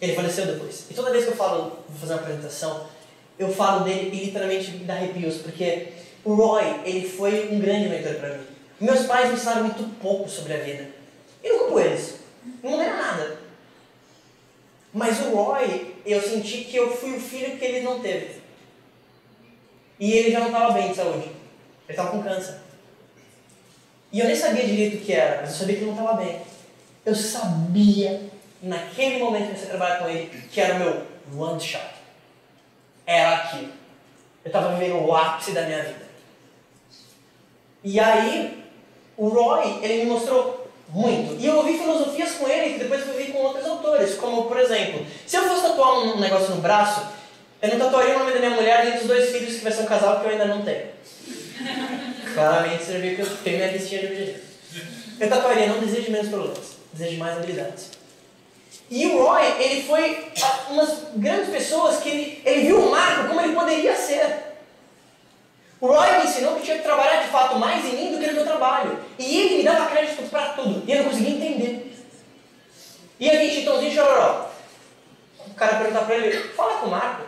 [0.00, 0.86] Ele faleceu depois.
[0.90, 2.86] E toda vez que eu falo, vou fazer uma apresentação,
[3.38, 5.88] eu falo dele e literalmente me dá arrepios, porque
[6.24, 8.46] o Roy, ele foi um grande mentor para mim.
[8.80, 10.88] Meus pais me ensinaram muito pouco sobre a vida.
[11.42, 12.16] E não culpo eles.
[12.62, 13.38] Não mudaram nada.
[14.92, 18.40] Mas o Roy, eu senti que eu fui o filho que ele não teve.
[19.98, 21.26] E ele já não estava bem de saúde.
[21.26, 21.34] Ele
[21.90, 22.56] estava com câncer.
[24.12, 26.22] E eu nem sabia direito o que era, mas eu sabia que ele não estava
[26.22, 26.40] bem.
[27.04, 28.20] Eu sabia,
[28.62, 31.94] naquele momento que eu comecei a trabalhar com ele, que era o meu one shot.
[33.06, 33.72] Era aquilo.
[34.44, 36.09] Eu estava vivendo o ápice da minha vida.
[37.82, 38.64] E aí,
[39.16, 41.40] o Roy, ele me mostrou muito.
[41.40, 44.58] E eu ouvi filosofias com ele que depois eu ouvi com outros autores, como por
[44.58, 47.06] exemplo, se eu fosse tatuar um negócio no braço,
[47.62, 49.82] eu não tatuaria o nome da minha mulher nem dos dois filhos que vai ser
[49.82, 50.86] um casal que eu ainda não tenho.
[52.34, 54.50] Claramente você viu que eu tenho minha listinha de objetivos.
[55.18, 57.90] Eu tatuaria, não desejo menos problemas, desejo mais habilidades.
[58.90, 60.26] E o Roy, ele foi
[60.70, 64.49] umas grandes pessoas que ele, ele viu o Marco como ele poderia ser.
[65.80, 68.26] O Roy me ensinou que tinha que trabalhar de fato mais em mim do que
[68.26, 68.98] no meu trabalho.
[69.18, 70.82] E ele me dava crédito para tudo.
[70.86, 71.96] E eu não conseguia entender.
[73.18, 74.50] E aí, Chitãozinho Chororó.
[75.46, 77.24] O cara pergunta para ele, fala com o Marco.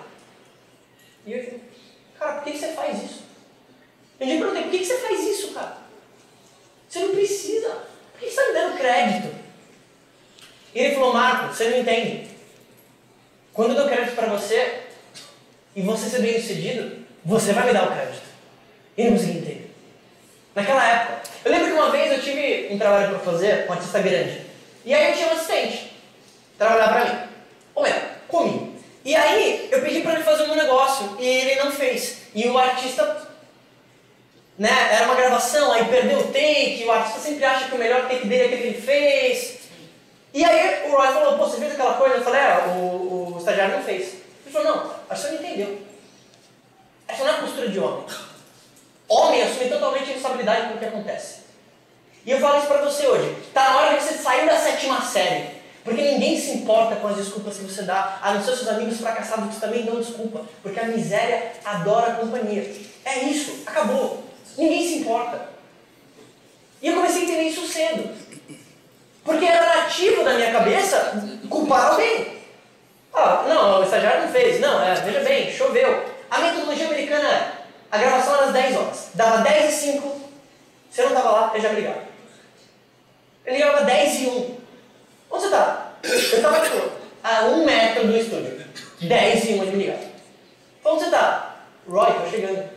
[1.26, 1.60] E eu
[2.18, 3.22] cara, por que, você faz isso?
[4.20, 5.78] Eu já perguntei, por que você faz isso, cara?
[6.88, 7.68] Você não precisa.
[8.12, 9.34] Por que você está me dando crédito?
[10.74, 12.30] E ele falou, Marco, você não entende.
[13.52, 14.82] Quando eu dou crédito para você
[15.74, 18.31] e você ser bem sucedido, você vai me dar o crédito.
[18.96, 19.70] E não consegui entender.
[20.54, 24.00] Naquela época, eu lembro que uma vez eu tive um trabalho para fazer, um artista
[24.00, 24.42] grande.
[24.84, 25.92] E aí eu tinha um assistente
[26.58, 27.28] trabalhar para mim.
[27.74, 28.72] Ou melhor, comigo.
[29.04, 32.18] E aí eu pedi para ele fazer um negócio e ele não fez.
[32.34, 33.28] E o artista
[34.58, 38.02] né, era uma gravação, aí perdeu o take, o artista sempre acha que o melhor
[38.02, 39.58] take dele é aquele que ele fez.
[40.34, 42.16] E aí o Roy falou, pô, você fez aquela coisa?
[42.16, 44.14] Eu falei, é, o, o estagiário não fez.
[44.46, 45.78] Ele falou, não, acho que não entendeu.
[47.08, 48.06] Essa não é postura de homem.
[49.08, 51.42] Homem assume totalmente a responsabilidade pelo que acontece.
[52.24, 53.36] E eu falo isso pra você hoje.
[53.52, 55.62] Tá na hora de você sair da sétima série.
[55.84, 59.00] Porque ninguém se importa com as desculpas que você dá, a não ser seus amigos
[59.00, 60.42] fracassados que também dão desculpa.
[60.62, 62.72] Porque a miséria adora a companhia.
[63.04, 64.22] É isso, acabou.
[64.56, 65.48] Ninguém se importa.
[66.80, 68.10] E eu comecei a entender isso cedo.
[69.24, 71.12] Porque era nativo da minha cabeça
[71.48, 72.42] culpar alguém.
[73.12, 74.60] Ah, não, o estagiário não fez.
[74.60, 76.04] Não, é, veja bem, choveu.
[76.30, 77.61] A metodologia americana é
[77.92, 79.08] a gravação era às 10 horas.
[79.12, 80.20] Dava 10 e 5.
[80.90, 82.02] Você não estava lá, eu já ligava.
[83.44, 84.30] Ele ligava 10 e 1.
[85.30, 85.92] Onde você está?
[86.02, 86.90] Eu estava tipo,
[87.22, 88.64] a um metro do estúdio.
[88.98, 90.04] 10 e 1 ele me ligava.
[90.86, 91.56] Onde você está?
[91.86, 92.70] Roy, tô chegando.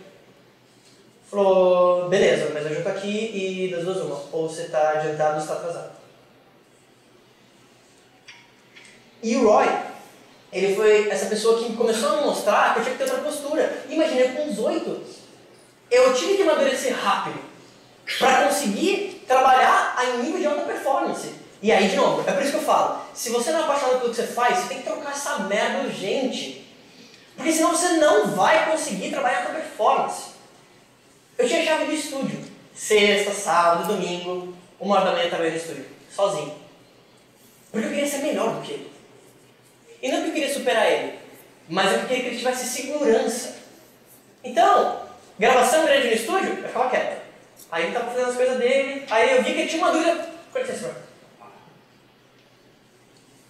[1.32, 4.22] Falou, beleza, mas eu já estou aqui e das duas uma.
[4.34, 5.92] Ou você está adiantado ou está atrasado.
[9.24, 9.66] E o Roy,
[10.56, 13.30] ele foi essa pessoa que começou a me mostrar que eu tinha que ter outra
[13.30, 13.84] postura.
[13.90, 15.02] Imagina, com 18,
[15.92, 17.38] eu tive que amadurecer rápido
[18.18, 21.30] para conseguir trabalhar em nível de alta performance.
[21.62, 24.00] E aí, de novo, é por isso que eu falo: se você não é apaixonado
[24.00, 26.66] pelo que você faz, você tem que trocar essa merda urgente.
[27.36, 30.36] Porque senão você não vai conseguir trabalhar com performance.
[31.38, 32.42] Eu tinha chave do estúdio.
[32.74, 36.54] Sexta, sábado, domingo, uma hora da manhã também no estúdio, sozinho.
[37.74, 38.95] Porque eu queria ser melhor do que ele.
[40.06, 41.18] E não que eu queria superar ele,
[41.68, 43.56] mas eu queria que ele tivesse segurança.
[44.44, 45.02] Então,
[45.40, 47.22] gravação grande no estúdio, eu ficava quieto.
[47.72, 50.30] Aí ele estava fazendo as coisas dele, aí eu vi que ele tinha uma dúvida.
[50.54, 50.96] Com licença,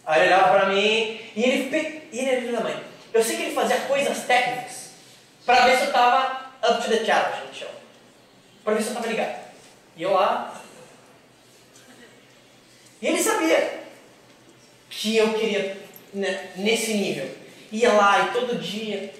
[0.05, 2.07] Aí ele olhava pra mim e ele, pe...
[2.13, 2.83] e ele era filho da mãe.
[3.13, 4.91] Eu sei que ele fazia coisas técnicas
[5.45, 7.67] para ver se eu estava up to the challenge, a gente.
[8.63, 9.41] Para ver se eu estava ligado.
[9.97, 10.61] E eu lá.
[13.01, 13.81] E ele sabia
[14.89, 15.84] que eu queria
[16.15, 17.29] nesse nível.
[17.71, 19.13] Ia lá e todo dia.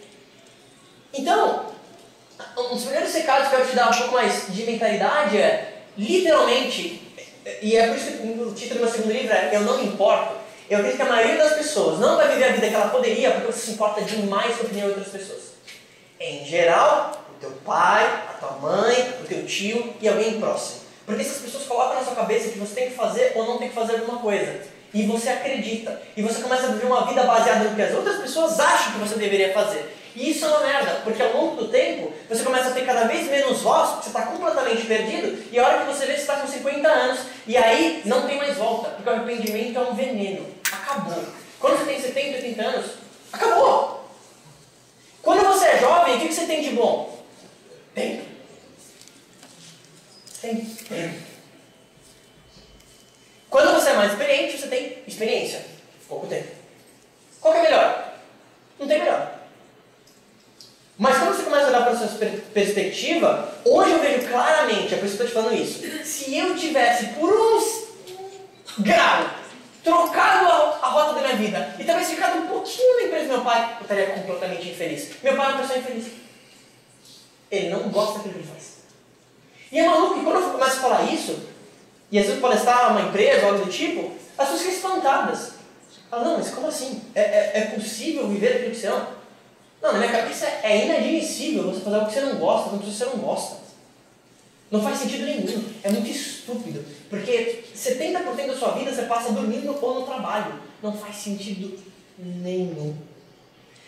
[1.13, 1.65] Então,
[2.57, 5.83] um dos primeiros recados que eu quero te dar um pouco mais de mentalidade é,
[5.97, 7.01] literalmente,
[7.61, 9.87] e é por isso que o título do meu segundo livro é Eu Não Me
[9.87, 10.35] Importo.
[10.69, 13.31] Eu acredito que a maioria das pessoas não vai viver a vida que ela poderia
[13.31, 15.41] porque você se importa demais com a opinião de outras pessoas.
[16.19, 20.81] Em geral, o teu pai, a tua mãe, o teu tio e alguém próximo.
[21.05, 23.69] Porque essas pessoas colocam na sua cabeça que você tem que fazer ou não tem
[23.69, 26.01] que fazer alguma coisa e você acredita.
[26.15, 28.99] E você começa a viver uma vida baseada no que as outras pessoas acham que
[28.99, 29.93] você deveria fazer.
[30.15, 33.03] E isso é uma merda, porque ao longo do tempo você começa a ter cada
[33.03, 36.21] vez menos voz, porque você está completamente perdido, e a hora que você vê, você
[36.21, 39.93] está com 50 anos, e aí não tem mais volta, porque o arrependimento é um
[39.93, 40.47] veneno.
[40.71, 41.25] Acabou.
[41.59, 42.91] Quando você tem 70, 80 anos,
[43.33, 44.09] acabou.
[45.21, 47.21] Quando você é jovem, o que você tem de bom?
[47.93, 48.23] Tempo.
[50.41, 51.34] Tem tempo.
[53.55, 55.65] Quando você é mais experiente, você tem experiência.
[56.09, 56.49] Pouco tempo.
[57.39, 58.13] Qual que é melhor?
[58.77, 59.31] Não tem melhor.
[60.97, 62.09] Mas quando você começa a olhar para a sua
[62.53, 65.79] perspectiva, hoje eu vejo claramente, é por isso que eu estou te falando isso.
[66.03, 67.85] Se eu tivesse por uns
[68.79, 69.31] graus
[69.81, 73.33] trocado a, a, rota da minha vida e talvez ficado um pouquinho na empresa do
[73.35, 75.11] meu pai, eu estaria completamente infeliz.
[75.23, 76.07] Meu pai é uma pessoa infeliz.
[77.49, 78.79] Ele não gosta daquilo que ele faz.
[79.71, 81.54] E é maluco que quando eu começo a falar isso,
[82.11, 85.51] e às vezes palestrar uma empresa, algo do tipo, as pessoas ficam espantadas.
[86.09, 87.01] Falam, não, mas como assim?
[87.13, 89.09] É, é, é possível viver aquilo que você ama?
[89.81, 93.05] Não, na minha cabeça é inadmissível você fazer algo que você não gosta, quando você
[93.05, 93.57] não gosta.
[94.71, 95.63] Não faz sentido nenhum.
[95.83, 96.83] É muito estúpido.
[97.09, 100.59] Porque 70% da sua vida você passa dormindo ou no trabalho.
[100.81, 101.79] Não faz sentido
[102.17, 102.95] nenhum.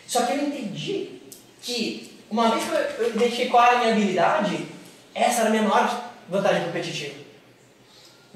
[0.06, 1.20] Só que eu entendi
[1.60, 4.66] que, uma vez que eu identifiquei qual era a minha habilidade,
[5.14, 7.27] essa era a minha maior vantagem competitiva.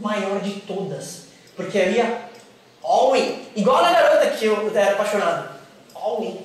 [0.02, 1.28] Maior de todas.
[1.56, 2.22] Porque eu ia
[2.82, 3.46] all in.
[3.54, 5.48] Igual na garota que eu era apaixonado.
[5.94, 6.38] All in.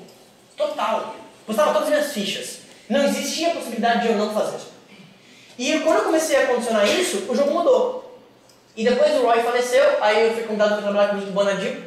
[0.56, 1.16] Total.
[1.46, 2.60] Postava todas as minhas fichas.
[2.90, 4.60] Não existia a possibilidade de eu não fazer.
[5.58, 8.20] E quando eu comecei a condicionar isso, o jogo mudou.
[8.76, 11.82] E depois o Roy faleceu, aí eu fui convidado para trabalhar com o Nick Bonadil,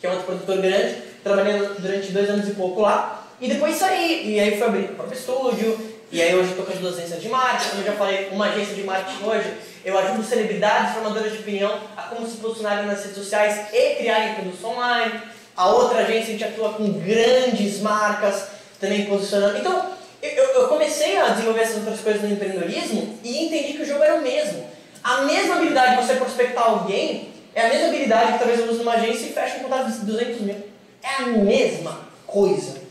[0.00, 3.28] que é um outro produtor grande, trabalhei durante dois anos e pouco lá.
[3.40, 5.78] E depois saí, e aí fui abrir o próprio estúdio,
[6.12, 8.44] e aí hoje estou com as duas agências de marketing, como eu já falei, uma
[8.44, 9.50] agência de marketing hoje,
[9.82, 14.34] eu ajudo celebridades formadoras de opinião a como se posicionarem nas redes sociais e criarem
[14.34, 15.20] produtos online.
[15.56, 18.48] A outra agência a gente atua com grandes marcas,
[18.78, 19.56] também posicionando.
[19.56, 23.86] Então, eu, eu comecei a desenvolver essas outras coisas no empreendedorismo e entendi que o
[23.86, 24.66] jogo era o mesmo.
[25.02, 28.78] A mesma habilidade de você prospectar alguém é a mesma habilidade que talvez eu use
[28.78, 30.56] numa agência e feche um contrato de 200 mil.
[31.02, 32.82] É a mesma coisa.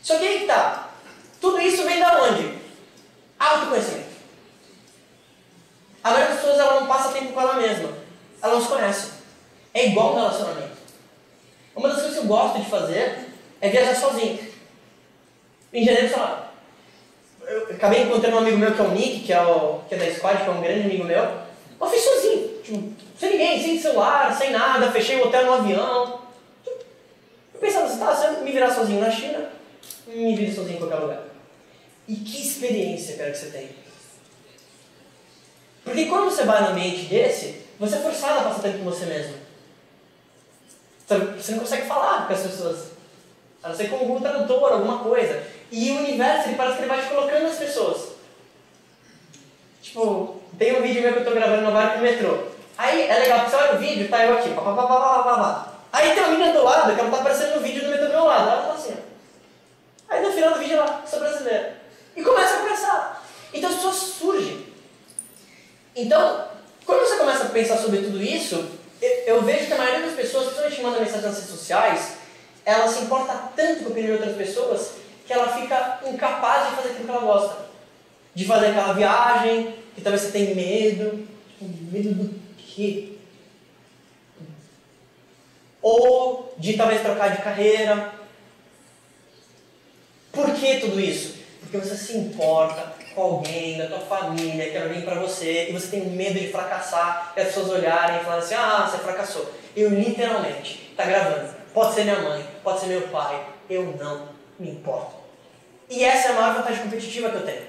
[0.00, 0.83] Só que aí que tá.
[1.44, 2.54] Tudo isso vem da onde?
[3.38, 4.14] Autoconhecimento.
[6.02, 7.90] A maioria das pessoas ela não passa tempo com ela mesma.
[8.42, 9.10] Ela não se conhece.
[9.74, 10.72] É igual um relacionamento.
[11.76, 13.28] Uma das coisas que eu gosto de fazer
[13.60, 14.38] é viajar sozinho.
[15.70, 16.50] Em janeiro, sei lá,
[17.46, 19.98] eu acabei encontrando um amigo meu que é o Nick, que é, o, que é
[19.98, 21.30] da Squad, que é um grande amigo meu.
[21.78, 26.20] Eu fiz sozinho, tipo, sem ninguém, sem celular, sem nada, fechei o hotel no avião.
[27.52, 29.50] Eu pensava assim, tá, se eu me virar sozinho na China,
[30.06, 31.33] me vire sozinho em qualquer lugar.
[32.06, 33.70] E que experiência quero que você tenha.
[35.82, 39.06] Porque quando você vai no ambiente desse, você é forçado a passar tempo com você
[39.06, 39.34] mesmo.
[41.36, 42.92] Você não consegue falar com as pessoas.
[43.62, 45.42] A não ser com algum tradutor, alguma coisa.
[45.70, 48.14] E o universo, ele parece que ele vai te colocando nas pessoas.
[49.82, 52.44] Tipo, tem um vídeo meu que eu tô gravando no barco no metrô.
[52.76, 55.22] Aí é legal, porque você olha o vídeo, tá eu aqui, pá, pá, pá, pá,
[55.22, 55.72] pá, pá.
[55.92, 58.12] Aí tem uma menina do lado, que ela tá aparecendo no vídeo no metrô do
[58.12, 58.50] meu lado.
[58.50, 58.96] Ela tá assim.
[60.08, 61.83] Aí no final do vídeo ela, sou brasileira.
[62.16, 63.26] E começa a conversar.
[63.52, 64.66] Então as pessoas surgem.
[65.94, 66.48] Então,
[66.84, 68.68] quando você começa a pensar sobre tudo isso,
[69.00, 72.14] eu, eu vejo que a maioria das pessoas, principalmente manda mensagem nas redes sociais,
[72.64, 74.92] ela se importa tanto com a opinião de outras pessoas
[75.26, 77.64] que ela fica incapaz de fazer aquilo que ela gosta.
[78.34, 81.26] De fazer aquela viagem, que talvez você tenha medo.
[81.48, 83.12] Tipo, medo do quê?
[85.80, 88.12] Ou de talvez trocar de carreira.
[90.32, 91.33] Por que tudo isso?
[91.74, 95.88] Porque você se importa com alguém da tua família, que alguém para você, e você
[95.88, 99.52] tem medo de fracassar, e as pessoas olharem e falarem assim, ah, você fracassou.
[99.74, 104.70] Eu literalmente, tá gravando, pode ser minha mãe, pode ser meu pai, eu não me
[104.70, 105.16] importo.
[105.90, 107.66] E essa é a maior vantagem competitiva que eu tenho.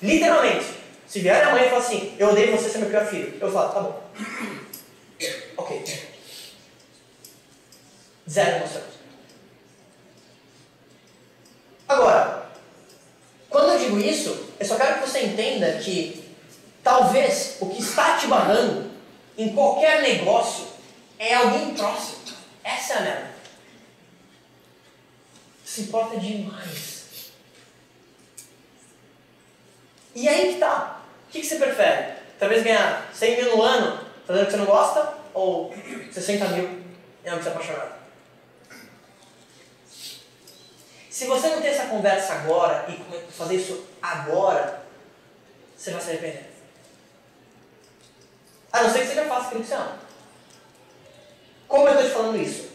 [0.00, 0.66] Literalmente,
[1.08, 3.50] se vier a mãe e falar assim, eu odeio você ser meu pior filho, eu
[3.50, 4.02] falo, tá bom.
[5.56, 5.84] Ok.
[8.28, 8.84] Zero emoções.
[11.88, 12.49] Agora,
[13.50, 16.24] quando eu digo isso, eu só quero que você entenda que
[16.84, 18.88] talvez o que está te barrando
[19.36, 20.68] em qualquer negócio
[21.18, 22.20] é alguém próximo.
[22.62, 23.30] Essa é a merda.
[25.64, 27.32] Se importa demais.
[30.14, 31.02] E aí que tá.
[31.28, 32.14] O que, você prefere?
[32.38, 35.74] Talvez ganhar 100 mil no ano fazendo o que você não gosta ou
[36.12, 36.64] 60 mil
[37.24, 37.99] em algo que você é?
[41.20, 44.82] Se você não tem essa conversa agora e fazer isso agora,
[45.76, 46.46] você vai se arrepender.
[48.72, 49.98] A não ser que já faça aquilo que você ama.
[51.68, 52.70] Como eu estou te falando isso?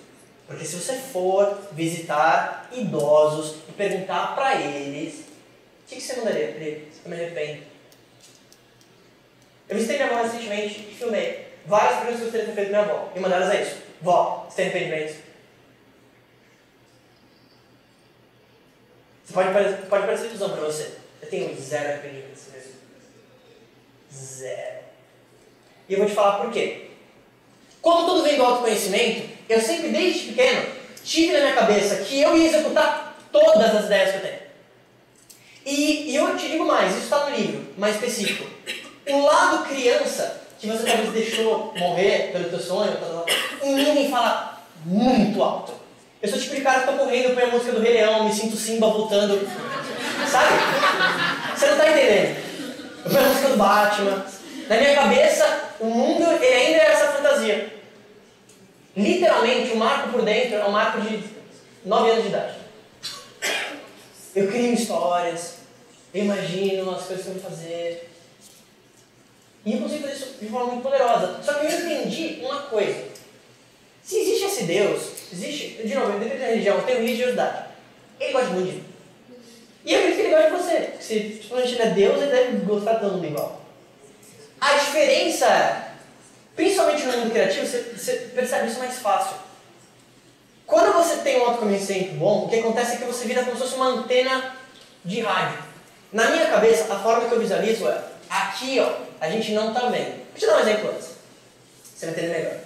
[0.46, 6.64] Porque se você for visitar idosos e perguntar para eles, o que, você mandaria para
[6.66, 6.94] eles?
[7.04, 7.64] Eu me arrependo.
[9.68, 12.70] Eu visitei minha avó recentemente e filmei várias perguntas que eu gostaria de ter feito
[12.70, 13.12] minha avó.
[13.16, 13.78] E mandaram a isso.
[14.04, 15.25] Vó, você tem arrependimento?
[19.26, 19.50] Você pode,
[19.88, 20.92] pode parecer ilusão para você.
[21.22, 22.72] Eu tenho zero arrependimentos mesmo.
[24.14, 24.86] Zero.
[25.90, 26.92] E eu vou te falar por quê.
[27.82, 30.68] Como tudo vem do autoconhecimento, eu sempre, desde pequeno,
[31.04, 34.46] tive na minha cabeça que eu ia executar todas as ideias que eu tenho.
[35.66, 38.48] E, e eu te digo mais, isso está no livro, mais específico.
[39.08, 42.94] O lado criança, que você talvez deixou morrer pelo teu sonho,
[43.64, 45.85] em mim fala muito alto.
[46.26, 48.34] Eu sou tipo de cara que tá correndo, põe a música do Rei Leão, me
[48.34, 49.48] sinto Simba voltando.
[50.28, 50.56] Sabe?
[51.56, 52.38] Você não tá entendendo.
[53.06, 54.26] Eu ponho a música do Batman.
[54.68, 57.72] Na minha cabeça, o mundo ele ainda é essa fantasia.
[58.98, 61.24] Literalmente, o Marco por dentro é um Marco de
[61.86, 62.56] 9 anos de idade.
[64.36, 65.58] Eu crio histórias,
[66.12, 68.12] eu imagino as coisas que eu vou fazer.
[69.64, 71.40] E eu consigo fazer isso de forma muito poderosa.
[71.44, 73.14] Só que eu entendi uma coisa.
[74.06, 77.66] Se existe esse Deus, Existe, de novo, independente da religião, tem religiosidade.
[78.20, 78.86] Ele gosta muito de mim.
[79.84, 80.94] E eu acredito que ele gosta de você.
[81.02, 83.62] Se a gente não é Deus, ele deve gostar de todo mundo igual.
[84.62, 85.86] A diferença
[86.56, 89.36] Principalmente no mundo criativo, você, você percebe isso mais fácil.
[90.66, 93.64] Quando você tem um autoconhecimento bom, o que acontece é que você vira como se
[93.64, 94.56] fosse uma antena
[95.04, 95.60] de rádio.
[96.14, 99.90] Na minha cabeça, a forma que eu visualizo é aqui, ó, a gente não tá
[99.90, 100.26] vendo.
[100.32, 101.10] Deixa eu dar um exemplo antes.
[101.94, 102.65] Você vai entender melhor.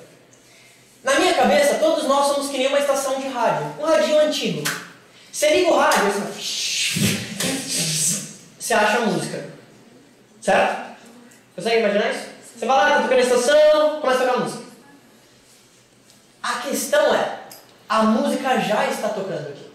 [1.03, 3.73] Na minha cabeça, todos nós somos que nem uma estação de rádio.
[3.79, 4.63] Um radinho antigo.
[5.31, 6.11] Você liga o rádio,
[8.59, 9.49] você acha a música.
[10.41, 10.97] Certo?
[11.55, 12.27] Consegue imaginar isso?
[12.57, 14.63] Você vai lá, tá tocando a estação, começa a tocar a música.
[16.43, 17.39] A questão é,
[17.87, 19.71] a música já está tocando aqui.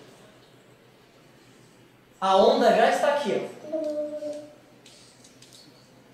[2.21, 3.55] A onda já está aqui, ó.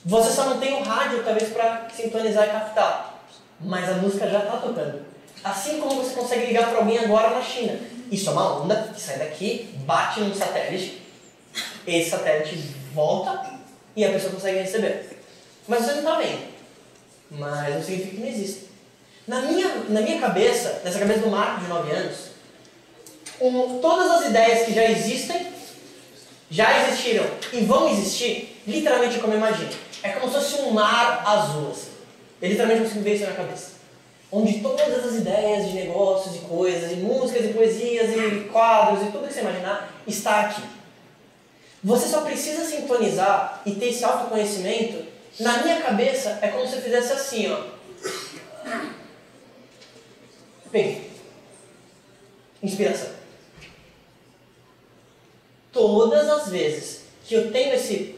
[0.04, 3.19] Você só não tem o rádio, talvez, para sintonizar e captar.
[3.60, 5.02] Mas a música já está tocando.
[5.42, 7.78] Assim como você consegue ligar para alguém agora na China.
[8.10, 11.00] Isso é uma onda que sai daqui, bate num satélite,
[11.86, 12.56] esse satélite
[12.92, 13.58] volta
[13.94, 15.18] e a pessoa consegue receber.
[15.66, 16.50] Mas você não está vendo.
[17.30, 18.70] Mas não significa que não existe.
[19.26, 22.16] Na minha, na minha cabeça, nessa cabeça do Marco de 9 anos,
[23.40, 25.46] um, todas as ideias que já existem,
[26.50, 29.70] já existiram e vão existir, literalmente como eu imagino.
[30.02, 31.70] É como se fosse um mar azul.
[31.70, 31.90] Assim.
[32.40, 33.72] Eu literalmente consigo ver isso na cabeça.
[34.32, 39.10] Onde todas as ideias de negócios, de coisas, de músicas, e poesias, e quadros, e
[39.10, 40.62] tudo que você imaginar, está aqui.
[41.82, 45.04] Você só precisa sintonizar e ter esse autoconhecimento.
[45.40, 47.64] Na minha cabeça, é como se eu fizesse assim, ó.
[50.70, 51.10] Peguei.
[52.62, 53.10] Inspiração.
[55.72, 58.16] Todas as vezes que eu tenho esse.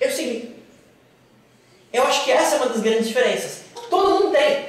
[0.00, 0.57] Eu segui.
[1.92, 3.62] Eu acho que essa é uma das grandes diferenças.
[3.88, 4.66] Todo mundo tem.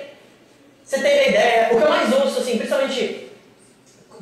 [0.84, 1.68] Você teve a ideia.
[1.72, 3.30] O que eu mais ouço, assim, principalmente.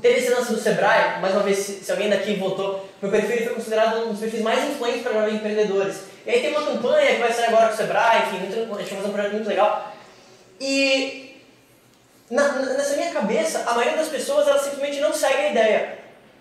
[0.01, 3.55] Teve esse lance do Sebrae, mais uma vez, se, alguém daqui votou, meu perfil foi
[3.55, 6.01] considerado um dos perfis mais influentes para jovens empreendedores.
[6.23, 8.77] E aí tem uma campanha que vai sair agora com o Sebrae, enfim, muito, a
[8.77, 9.91] gente vai fazer um projeto muito legal.
[10.61, 11.41] E
[12.29, 15.97] na, nessa minha cabeça, a maioria das pessoas elas simplesmente não segue a ideia.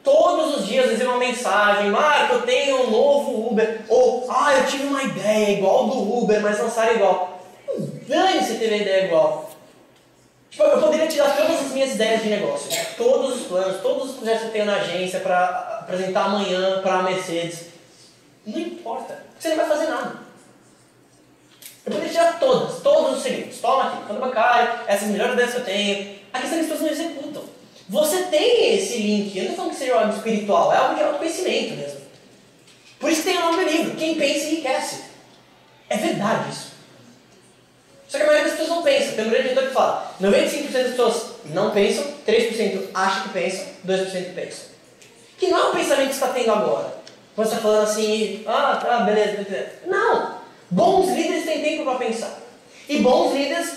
[0.06, 4.64] Todos os dias recebem uma mensagem, Marco, eu tenho um novo Uber, ou ah, eu
[4.64, 7.40] tive uma ideia igual do Uber, mas lançaram igual.
[8.06, 9.50] Dane-se teve a ideia igual.
[10.48, 14.10] Tipo, eu poderia te dar todas as minhas ideias de negócio, todos os planos, todos
[14.10, 17.64] os projetos que eu tenho na agência para apresentar amanhã para a Mercedes.
[18.46, 20.20] Não importa, você não vai fazer nada.
[21.84, 23.58] Eu poderia tirar todas, todos os segredos.
[23.58, 26.16] Toma aqui, fundo bancário, essas melhores ideias que eu tenho.
[26.32, 27.55] A questão é que as pessoas não executam.
[27.88, 31.02] Você tem esse link, eu não estou falando que seja algo espiritual, é algo de
[31.02, 32.00] autoconhecimento mesmo.
[32.98, 35.02] Por isso tem o nome do livro, Quem Pensa Enriquece.
[35.88, 36.72] É verdade isso.
[38.08, 39.12] Só que a maioria das pessoas não pensa.
[39.12, 43.66] Tem um grande editor que fala: 95% das pessoas não pensam, 3% acham que pensam,
[43.86, 44.64] 2% pensam.
[45.38, 46.96] Que não é um pensamento que você está tendo agora.
[47.34, 49.72] Quando você está falando assim, ah, tá, beleza, beleza.
[49.86, 50.36] Não!
[50.70, 52.38] Bons líderes têm tempo para pensar.
[52.88, 53.74] E bons líderes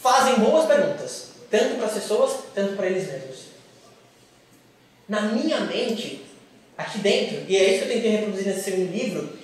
[0.00, 3.38] fazem boas perguntas, tanto para as pessoas, tanto para eles mesmos.
[5.08, 6.24] Na minha mente,
[6.76, 9.38] aqui dentro, e é isso que eu tentei reproduzir nesse segundo livro,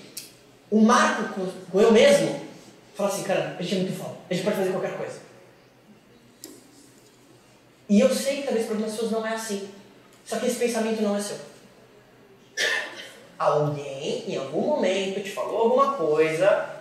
[0.71, 1.41] o marco
[1.71, 2.41] com, eu mesmo,
[2.95, 5.25] fala assim, cara, a gente é muito foda, a gente pode fazer qualquer coisa.
[7.89, 9.69] E eu sei que talvez para algumas pessoas não é assim.
[10.25, 11.37] Só que esse pensamento não é seu.
[13.39, 16.81] Alguém, em algum momento, te falou alguma coisa,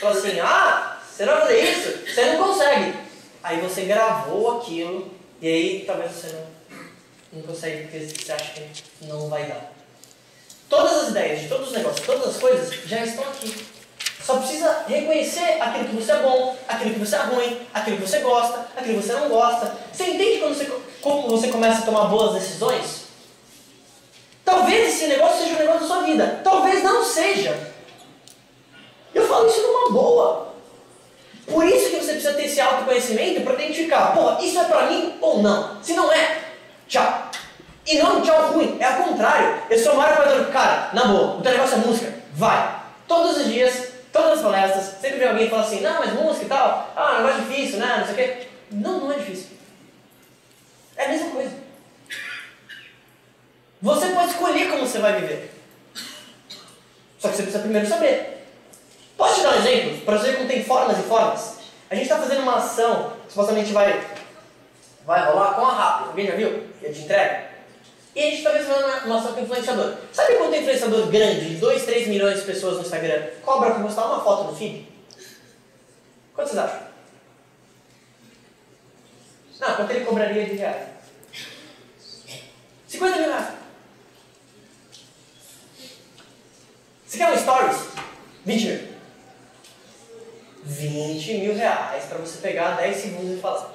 [0.00, 2.14] falou assim, ah, você vai fazer isso?
[2.14, 3.03] Você não consegue.
[3.44, 6.80] Aí você gravou aquilo, e aí talvez você não,
[7.34, 9.70] não consegue porque você acha que não vai dar.
[10.66, 13.66] Todas as ideias de todos os negócios, todas as coisas já estão aqui.
[14.24, 18.08] Só precisa reconhecer aquilo que você é bom, aquilo que você é ruim, aquilo que
[18.08, 19.76] você gosta, aquilo que você não gosta.
[19.92, 20.72] Você entende quando você,
[21.02, 23.04] como você começa a tomar boas decisões?
[24.42, 26.40] Talvez esse negócio seja o negócio da sua vida.
[26.42, 27.72] Talvez não seja.
[29.14, 30.43] Eu falo isso numa boa.
[31.46, 35.14] Por isso que você precisa ter esse autoconhecimento para identificar, pô, isso é para mim
[35.20, 35.82] ou não.
[35.82, 36.40] Se não é,
[36.88, 37.30] tchau.
[37.86, 39.62] E não tchau ruim, é ao contrário.
[39.68, 42.80] Eu sou o maior apoiador, cara, na boa, o teu negócio é música, vai.
[43.06, 46.46] Todos os dias, todas as palestras, sempre vem alguém e fala assim, não, mas música
[46.46, 48.46] e tal, ah, não é difícil, né, não sei o quê.
[48.70, 49.48] Não, não é difícil.
[50.96, 51.52] É a mesma coisa.
[53.82, 55.52] Você pode escolher como você vai viver.
[57.18, 58.33] Só que você precisa primeiro saber.
[59.16, 59.98] Posso te dar um exemplo?
[60.02, 61.54] Para você ver como tem formas e formas.
[61.90, 64.04] A gente está fazendo uma ação que supostamente vai,
[65.06, 66.08] vai rolar com a Rápido.
[66.08, 66.64] Alguém já viu?
[66.80, 67.54] Que é de entrega.
[68.14, 69.94] E a gente está fazendo uma, uma ação com influenciador.
[70.12, 74.06] Sabe quanto influenciador grande, de 2, 3 milhões de pessoas no Instagram, cobra para postar
[74.06, 74.88] uma foto no feed?
[76.34, 76.80] Quanto vocês acham?
[79.60, 80.88] Não, quanto ele cobraria de reais?
[82.88, 83.54] 50 mil reais.
[87.06, 87.78] Você quer um stories?
[88.44, 88.93] 20 mil.
[90.64, 93.74] 20 mil reais para você pegar 10 segundos e falar.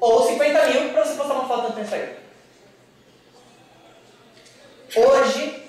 [0.00, 2.14] Ou 50 mil para você postar uma foto no Instagram.
[4.96, 5.62] Hoje,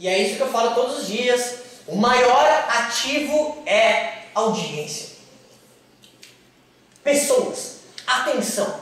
[0.00, 5.16] e é isso que eu falo todos os dias, o maior ativo é audiência.
[7.04, 8.80] Pessoas, atenção.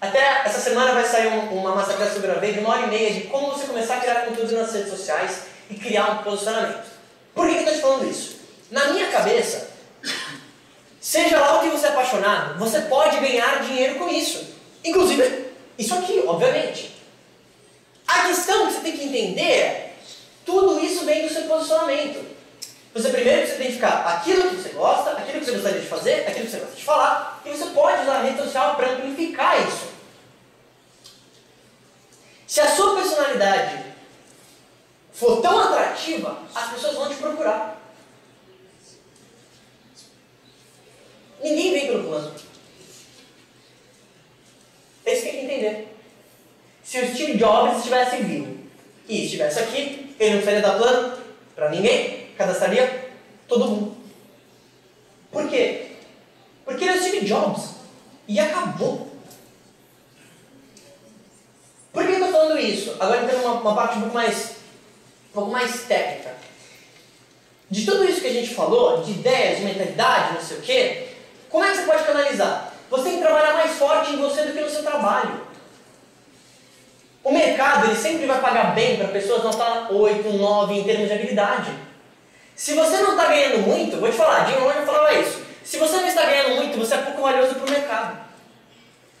[0.00, 2.90] Até essa semana vai sair um, uma masterclass que eu gravei de uma hora e
[2.90, 6.95] meia de como você começar a criar conteúdo nas redes sociais e criar um posicionamento.
[7.36, 8.36] Por que eu estou te falando isso?
[8.70, 9.68] Na minha cabeça,
[10.98, 14.42] seja lá o que você é apaixonado, você pode ganhar dinheiro com isso.
[14.82, 16.96] Inclusive, isso aqui, obviamente.
[18.08, 19.96] A questão que você tem que entender é,
[20.46, 22.24] tudo isso vem do seu posicionamento.
[22.94, 26.46] Você primeiro precisa identificar aquilo que você gosta, aquilo que você gostaria de fazer, aquilo
[26.46, 29.88] que você gosta de falar, e você pode usar a rede social para amplificar isso.
[32.46, 33.84] Se a sua personalidade
[35.16, 37.80] for tão atrativa, as pessoas vão te procurar.
[41.42, 42.34] Ninguém vem pelo plano.
[45.06, 45.96] É isso que tem que entender.
[46.82, 48.58] Se o Steve Jobs estivesse vivo
[49.08, 51.16] e estivesse aqui, ele não precisaria dar plano
[51.54, 53.10] para ninguém, cadastraria
[53.48, 53.96] todo mundo.
[55.32, 55.92] Por quê?
[56.64, 57.70] Porque ele é o Steve Jobs.
[58.28, 59.10] E acabou.
[61.90, 62.96] Por que eu estou falando isso?
[63.00, 64.55] Agora entrando uma, uma parte um pouco mais
[65.36, 66.30] pouco mais técnica.
[67.70, 71.08] De tudo isso que a gente falou, de ideias, de mentalidade, não sei o quê,
[71.50, 72.72] como é que você pode canalizar?
[72.90, 75.46] Você tem que trabalhar mais forte em você do que no seu trabalho.
[77.22, 81.14] O mercado ele sempre vai pagar bem para pessoas nota 8, 9 em termos de
[81.14, 81.70] habilidade.
[82.54, 85.42] Se você não está ganhando muito, vou te falar, Jim Rohn falava isso.
[85.64, 88.18] Se você não está ganhando muito, você é pouco valioso para o mercado.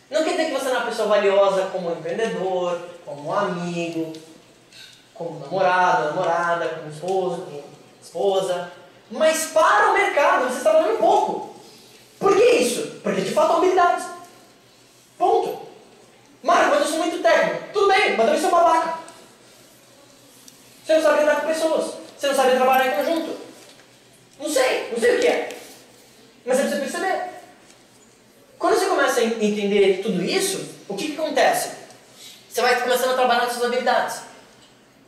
[0.08, 4.12] Não quer dizer que você não é uma pessoa valiosa como empreendedor, como amigo,
[5.16, 7.64] como namorado, namorada, como esposo, como
[8.02, 8.70] esposa.
[9.10, 11.56] Mas para o mercado você está ganhando pouco.
[12.18, 13.00] Por que isso?
[13.02, 14.06] Porque te faltam habilidades.
[15.18, 15.66] Ponto.
[16.42, 17.72] Marco, mas eu sou muito técnico.
[17.72, 18.98] Tudo bem, mas eu sou babaca.
[20.84, 21.94] Você não sabe lidar com pessoas.
[22.16, 23.36] Você não sabe trabalhar em conjunto.
[24.38, 25.48] Não sei, não sei o que é.
[26.44, 27.30] Mas você precisa perceber.
[28.58, 31.70] Quando você começa a entender tudo isso, o que, que acontece?
[32.48, 34.25] Você vai começando a trabalhar nas suas habilidades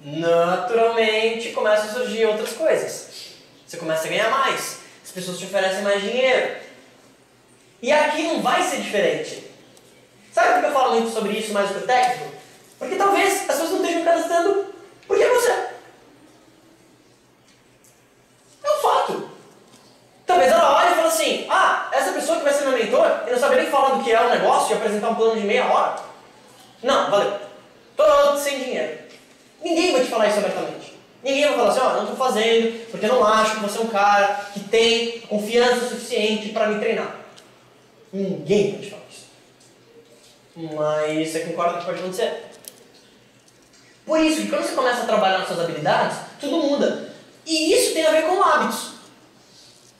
[0.01, 3.09] naturalmente começam a surgir outras coisas.
[3.67, 6.57] Você começa a ganhar mais, as pessoas te oferecem mais dinheiro.
[7.83, 9.45] E aqui não vai ser diferente.
[10.33, 12.33] Sabe por que eu falo muito sobre isso mais do que técnico?
[12.79, 14.75] Porque talvez as pessoas não estejam cadastrando
[15.07, 15.51] porque é você.
[18.63, 19.31] É um fato.
[20.27, 23.33] Talvez ela olhe e fale assim: ah, essa pessoa que vai ser meu mentor, ele
[23.33, 25.67] não sabe nem falar do que é o negócio e apresentar um plano de meia
[25.67, 25.97] hora.
[26.83, 27.39] Não, valeu.
[27.97, 29.08] Todo sem dinheiro.
[29.63, 30.95] Ninguém vai te falar isso abertamente.
[31.23, 33.79] Ninguém vai falar assim, ó, oh, não estou fazendo, porque eu não acho que você
[33.79, 37.17] é um cara que tem confiança suficiente para me treinar.
[38.13, 39.27] Ninguém vai te falar isso.
[40.57, 42.45] Mas você concorda que pode acontecer?
[44.07, 47.13] Por isso que quando você começa a trabalhar nas suas habilidades, tudo muda.
[47.45, 48.93] E isso tem a ver com hábitos.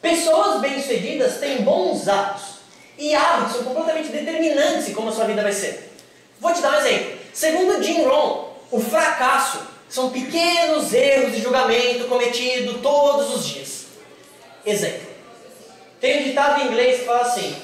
[0.01, 2.59] Pessoas bem-sucedidas têm bons hábitos.
[2.97, 5.93] E hábitos são completamente determinantes em como a sua vida vai ser.
[6.41, 7.19] Vou te dar um exemplo.
[7.35, 13.87] Segundo Jim Rohn, o fracasso são pequenos erros de julgamento cometidos todos os dias.
[14.65, 15.09] Exemplo.
[16.01, 17.57] Tem um ditado em inglês que fala assim: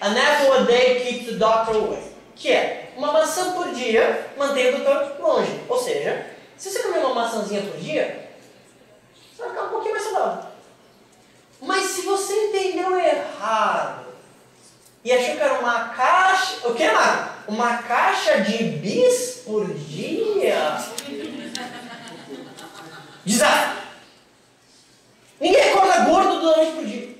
[0.00, 2.14] An apple a day keeps the doctor away.
[2.36, 5.60] Que é, uma maçã por dia mantém o doutor longe.
[5.68, 6.26] Ou seja,
[6.56, 8.28] se você comer uma maçãzinha por dia,
[9.14, 10.44] você vai ficar um pouquinho mais saudável.
[11.60, 14.04] Mas se você entendeu errado
[15.04, 16.66] e achou que era uma caixa.
[16.66, 17.33] O que, Marco?
[17.46, 20.78] Uma caixa de bis por dia?
[23.24, 23.84] Desastre!
[25.40, 27.14] Ninguém acorda gordo da noite por dia.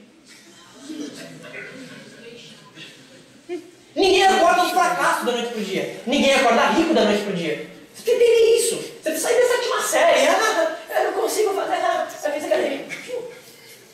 [3.95, 6.01] Ninguém acorda um fracasso da noite por dia.
[6.07, 7.71] Ninguém acorda rico da noite por dia.
[7.95, 8.77] Você que entender isso.
[8.77, 10.29] Você que sair da sétima série.
[10.29, 11.75] Ah, eu não consigo fazer.
[11.75, 12.87] Academia.
[12.89, 13.25] Você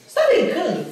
[0.07, 0.87] está brincando?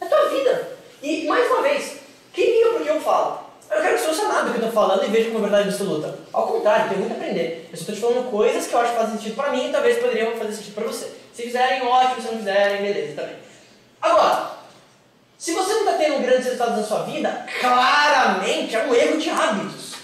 [0.00, 0.78] É a tua vida.
[1.02, 1.96] E, mais uma vez,
[2.32, 3.47] quem liga porque eu falo?
[3.70, 5.68] Eu quero que você ouça nada do que eu estou falando e veja como verdade
[5.68, 6.18] absoluta.
[6.32, 7.68] Ao contrário, tem muito a aprender.
[7.70, 9.72] Eu só estou te falando coisas que eu acho que fazem sentido para mim e
[9.72, 11.12] talvez poderiam fazer sentido para você.
[11.34, 12.22] Se fizerem, ótimo.
[12.22, 13.36] Se não fizerem, beleza também.
[14.00, 14.52] Agora,
[15.36, 19.30] se você não está tendo grandes resultados na sua vida, claramente é um erro de
[19.30, 19.94] hábitos.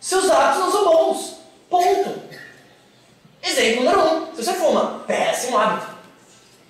[0.00, 1.36] Seus hábitos não são bons.
[1.68, 2.22] Ponto.
[3.42, 4.34] Exemplo número um.
[4.34, 5.86] Se você fuma, péssimo hábito.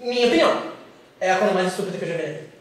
[0.01, 0.63] Minha opinião.
[1.21, 2.56] É a coisa mais estúpida que eu já vi.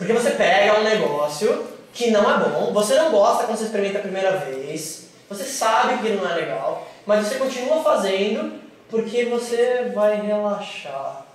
[0.00, 3.98] Porque você pega um negócio que não é bom, você não gosta quando você experimenta
[3.98, 9.92] a primeira vez, você sabe que não é legal, mas você continua fazendo Porque você
[9.94, 11.26] vai relaxar.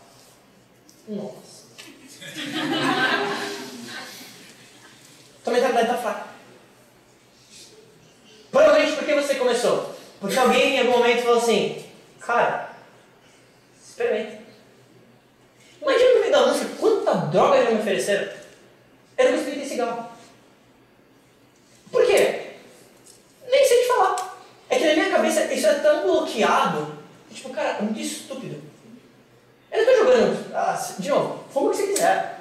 [1.07, 1.65] Nossa.
[5.43, 6.25] Tua mentalidade tá fraca.
[8.51, 9.95] Provavelmente porque você começou.
[10.19, 11.85] Porque alguém em algum momento falou assim,
[12.19, 12.71] cara,
[13.79, 14.39] experimenta.
[15.79, 18.44] Imagina no meio da música quanta droga já me ofereceram.
[19.17, 20.09] Eu não consegui ter cigarro.
[21.91, 22.51] Por quê?
[23.49, 24.37] Nem sei te falar.
[24.69, 26.97] É que na minha cabeça isso é tão bloqueado.
[27.31, 28.61] Tipo, cara, é muito estúpido.
[29.71, 30.55] Eu não tô jogando.
[30.55, 32.35] Ah, de novo, fuma o que você quiser.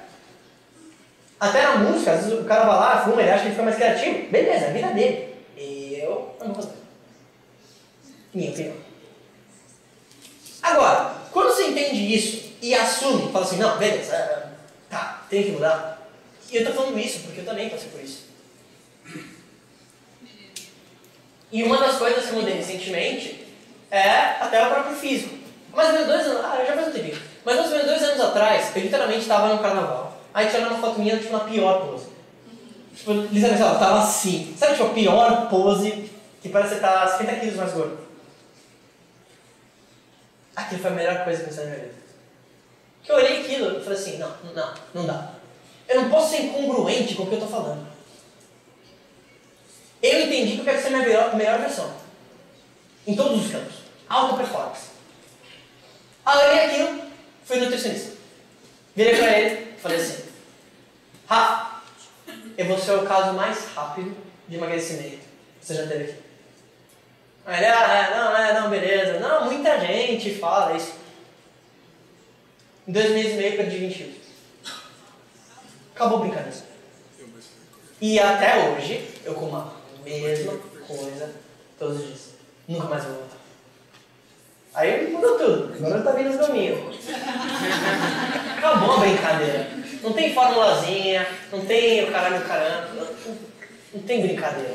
[1.39, 3.65] Até na música, às vezes o cara vai lá, fuma, ele acha que ele fica
[3.65, 4.31] mais criativo.
[4.31, 5.35] Beleza, a vida dele.
[5.57, 6.77] Eu não vou fazer.
[8.33, 8.77] Minha opinião.
[10.63, 14.49] Agora, quando você entende isso e assume, fala assim, não, beleza, é,
[14.89, 15.94] tá, tem que mudar.
[16.55, 18.27] E eu tô falando isso porque eu também passei por isso.
[21.51, 23.45] E uma das coisas que mudei recentemente
[23.91, 24.09] é
[24.41, 25.37] até o próprio físico.
[25.73, 27.21] Mais ou menos dois anos, ah, já faz um tempinho.
[27.45, 30.17] Mas mais ou menos dois anos atrás, eu literalmente estava no carnaval.
[30.33, 32.07] Aí tiraram uma foto minha, tipo, na pior pose.
[32.95, 34.55] Tipo, literalmente, ela tava assim.
[34.57, 36.09] Sabe, tipo, a pior pose,
[36.41, 37.99] que parece que tá 50 quilos mais gordo.
[40.55, 41.95] Aquilo foi a melhor coisa que eu pensei na minha vida.
[43.03, 45.34] Que eu olhei aquilo e falei assim, não, não, não dá.
[45.89, 47.87] Eu não posso ser incongruente com o que eu tô falando.
[50.03, 51.93] Eu entendi que eu quero ser minha melhor, melhor versão.
[53.07, 53.77] Em todos os campos.
[54.09, 54.89] Alta performance.
[56.25, 57.03] Aí aquilo,
[57.45, 58.15] fui nutricionista.
[58.95, 60.25] Virei pra ele falei assim,
[61.27, 61.83] Rafa,
[62.57, 64.17] eu vou ser o caso mais rápido
[64.49, 65.19] de emagrecimento
[65.61, 66.15] que você já teve aqui.
[67.45, 69.21] Aí ele, ah, é, não, é, não, beleza.
[69.21, 70.95] Não, muita gente fala isso.
[72.89, 74.24] Em dois meses e meio perdi 20 quilos.
[75.95, 76.51] Acabou brincando.
[78.01, 79.73] E até hoje eu como a
[80.05, 80.53] mesma
[80.87, 81.33] coisa
[81.79, 82.21] todos os dias.
[82.67, 83.37] Nunca mais vou voltar.
[84.75, 85.75] Aí mudou tudo.
[85.75, 86.97] Agora tá vindo os domingos.
[88.59, 89.71] Acabou a brincadeira.
[90.03, 92.89] Não tem formulazinha, não tem o caralho caramba.
[92.95, 93.37] Não,
[93.95, 94.75] não, tem brincadeira.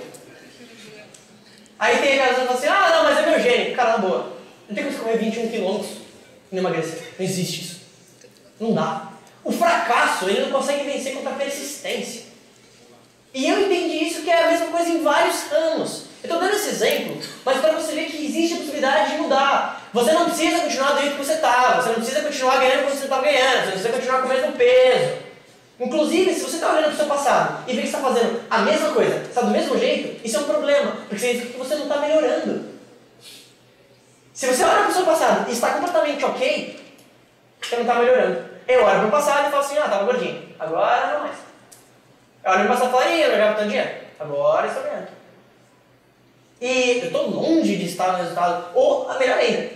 [1.78, 3.76] Aí tem aquelas que falam assim, ah não, mas é meu gênio.
[3.76, 4.38] Cara, na boa.
[4.68, 5.92] Não tem como você correr 21 quilômetros
[6.52, 7.14] e não emagrecer.
[7.20, 7.82] Não existe isso.
[8.60, 9.09] Não dá.
[9.50, 12.22] O fracasso, ele não consegue vencer contra a persistência.
[13.34, 16.04] E eu entendi isso que é a mesma coisa em vários ramos.
[16.22, 19.90] Eu estou dando esse exemplo, mas para você ver que existe a possibilidade de mudar.
[19.92, 22.96] Você não precisa continuar do jeito que você está, você não precisa continuar ganhando como
[22.96, 25.14] você está ganhando, você não precisa continuar com o mesmo peso.
[25.80, 28.58] Inclusive, se você está olhando para o seu passado e vê que está fazendo a
[28.60, 31.84] mesma coisa, está do mesmo jeito, isso é um problema, porque significa que você não
[31.84, 32.70] está melhorando.
[34.32, 36.80] Se você olha para o seu passado e está completamente ok,
[37.60, 38.49] você não está melhorando.
[38.70, 41.38] Eu olho para o passado e falo assim, ah, estava gordinho, agora não mais.
[42.44, 43.90] Eu olho para o passado e falo, ih, eu não ganhava tanto dinheiro,
[44.20, 45.08] agora estou ganhando.
[46.62, 49.72] E eu estou longe de estar no resultado, ou melhor ainda,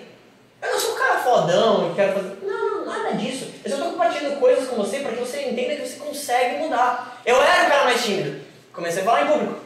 [0.62, 2.38] eu não sou um cara fodão e quero fazer.
[2.44, 3.52] Não, nada disso.
[3.66, 7.20] Eu só estou compartilhando coisas com você para que você entenda que você consegue mudar.
[7.26, 8.46] Eu era o cara mais tímido.
[8.72, 9.60] Comecei a falar em público.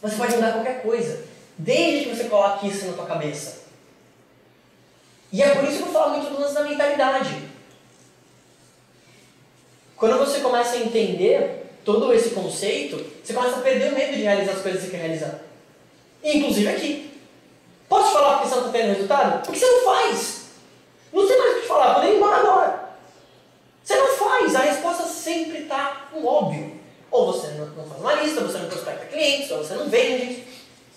[0.00, 1.24] Você pode mudar qualquer coisa.
[1.58, 3.64] Desde que você coloque isso na tua cabeça.
[5.32, 7.57] E é por isso que eu falo muito do lance da mentalidade.
[9.98, 14.22] Quando você começa a entender todo esse conceito, você começa a perder o medo de
[14.22, 15.40] realizar as coisas que você quer realizar.
[16.22, 17.20] Inclusive aqui.
[17.88, 19.44] Posso te falar porque você não está tendo resultado?
[19.44, 20.38] Porque você não faz.
[21.12, 22.88] Não sei mais o que te falar, podem ir embora agora.
[23.82, 26.78] Você não faz, a resposta sempre está no óbvio.
[27.10, 30.44] Ou você não, faz uma lista, você não prospecta clientes, ou você não vende.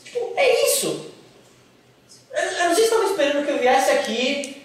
[0.04, 1.10] Tipo, é isso.
[2.32, 4.64] Eu, eu não sei se estava esperando que eu viesse aqui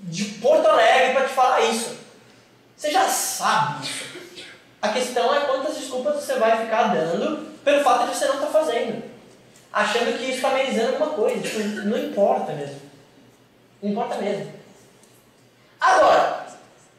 [0.00, 1.99] de Porto Alegre para te falar isso.
[2.80, 3.86] Você já sabe.
[4.80, 8.46] A questão é quantas desculpas você vai ficar dando pelo fato de você não estar
[8.46, 9.10] tá fazendo
[9.70, 11.42] achando que isso está amenizando alguma coisa.
[11.42, 12.80] Tipo, não importa mesmo.
[13.82, 14.50] Não importa mesmo.
[15.78, 16.46] Agora,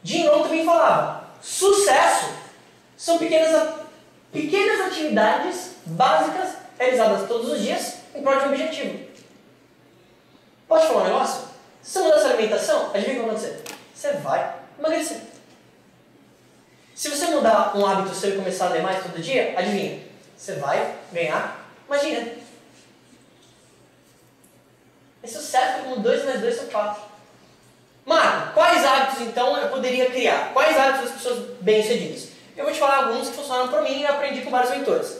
[0.04, 2.32] Jim Rohn também falava, sucesso
[2.96, 3.74] são pequenas,
[4.30, 9.04] pequenas atividades básicas realizadas todos os dias em prol de um objetivo.
[10.68, 11.48] Pode falar um negócio?
[11.82, 13.64] Se você mudar sua alimentação, adivinha o que vai acontecer?
[13.92, 15.31] Você vai emagrecer.
[16.94, 20.00] Se você mudar um hábito seu e começar a ler mais todo dia, adivinha?
[20.36, 21.62] Você vai ganhar
[22.00, 22.32] dinheiro.
[25.22, 27.02] É sucesso como 2 mais 2 são 4.
[28.04, 30.52] Marco, quais hábitos então eu poderia criar?
[30.52, 32.28] Quais hábitos das pessoas bem-sucedidas?
[32.56, 35.18] Eu vou te falar alguns que funcionam para mim e aprendi com vários mentores.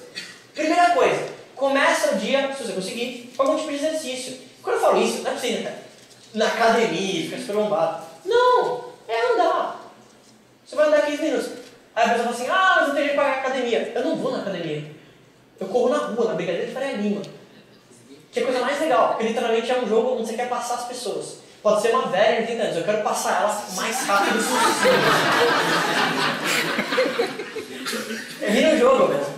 [0.53, 4.39] Primeira coisa, começa o dia, se você conseguir, com algum tipo de exercício.
[4.63, 5.83] Quando eu falo isso, não é possível, cara.
[6.35, 8.05] Na academia, ficar super bombado.
[8.25, 9.81] Não, é andar.
[10.67, 11.62] Você vai andar 15 minutos.
[11.95, 13.93] Aí a pessoa fala assim, ah, mas eu tenho que pagar academia.
[13.95, 14.85] Eu não vou na academia.
[15.61, 17.23] Eu corro na rua, na Brigadeira de Faria Lima.
[18.33, 20.75] Que é a coisa mais legal porque literalmente é um jogo onde você quer passar
[20.77, 21.43] as pessoas.
[21.63, 24.93] Pode ser uma velha de 30 anos, eu quero passar ela mais rápido possível.
[28.41, 29.35] É vi no jogo mesmo.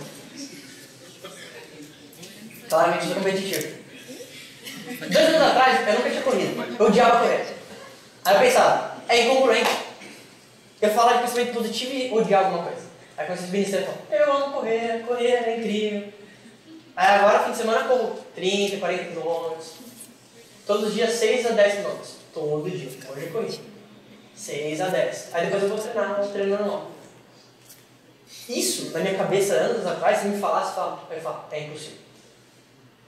[2.67, 3.75] Claramente sou competitivo.
[4.99, 6.75] Dois anos atrás, eu nunca tinha corrido.
[6.79, 7.45] Eu odiava correr.
[8.23, 9.84] Aí eu pensava, é incongruente.
[10.81, 12.85] Eu falava de pensamento positivo e odiar alguma coisa.
[13.17, 16.13] Aí quando vocês e falam, eu amo correr, correr é incrível.
[16.95, 19.73] Aí agora, fim de semana, eu corro 30, 40 quilômetros.
[20.65, 22.15] Todos os dias, 6 a 10 quilômetros.
[22.33, 22.89] Todo dia.
[23.09, 23.59] Hoje eu corri.
[24.35, 25.29] 6 a 10.
[25.33, 26.91] Aí depois eu vou treinar, vou treinar normal.
[28.49, 31.97] Isso, na minha cabeça, anos atrás, se me falasse, eu ia falar, é impossível.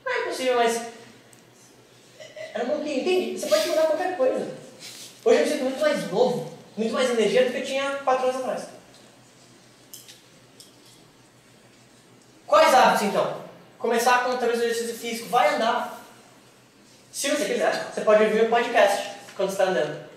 [0.06, 0.82] Não é impossível, mas
[2.54, 3.40] era um pouquinho, entende?
[3.40, 4.48] Você pode mudar qualquer coisa.
[5.24, 8.28] Hoje eu me sinto muito mais novo, muito mais energia do que eu tinha 4
[8.28, 8.68] anos atrás.
[12.46, 13.42] Quais hábitos então?
[13.78, 16.02] Começar com talvez o exercício físico, vai andar.
[17.12, 20.08] Se você quiser, você pode ouvir o podcast quando está andando.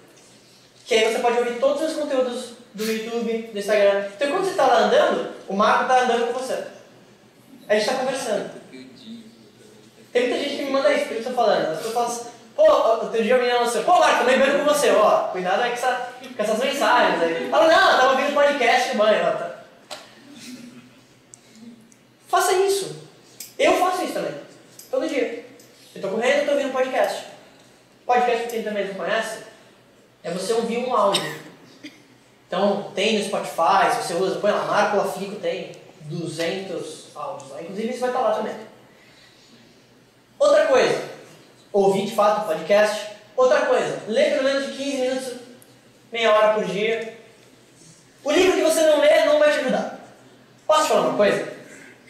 [0.87, 4.09] Que aí você pode ouvir todos os conteúdos do YouTube, do Instagram.
[4.15, 6.67] Então quando você está lá andando, o Marco está andando com você.
[7.69, 8.61] A gente está conversando.
[10.13, 11.73] Tem muita gente que me manda isso, que eu estou falando.
[11.73, 15.29] As pessoas assim, pô, outro dia eu me assim, pô Marco, vendo com você, ó,
[15.29, 17.51] cuidado aí com, essa, com essas mensagens aí.
[17.51, 19.51] Fala, não, eu estava ouvindo podcast de ó, tá.
[22.29, 23.09] Faça isso.
[23.59, 24.35] Eu faço isso também.
[24.91, 25.45] Todo dia.
[25.95, 27.27] Eu estou correndo e estou ouvindo podcast.
[28.07, 29.45] Podcast, que quem também não conhece,
[30.23, 31.23] é você ouvir um áudio.
[32.47, 35.73] Então, tem no Spotify, se você usa, põe lá, Marco Lafico tem
[36.03, 37.63] 200 áudios lá.
[37.63, 38.55] Inclusive, isso vai estar lá também.
[40.39, 41.10] Outra coisa,
[41.73, 43.11] ouvir de fato o podcast.
[43.37, 45.33] Outra coisa, ler pelo menos de 15 minutos,
[46.13, 47.19] meia hora por dia.
[48.23, 50.01] O livro que você não lê não vai te ajudar.
[50.67, 51.53] Posso falar uma coisa?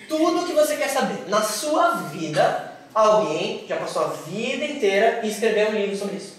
[0.09, 5.29] Tudo que você quer saber na sua vida, alguém já passou a vida inteira e
[5.29, 6.35] escreveu um livro sobre isso.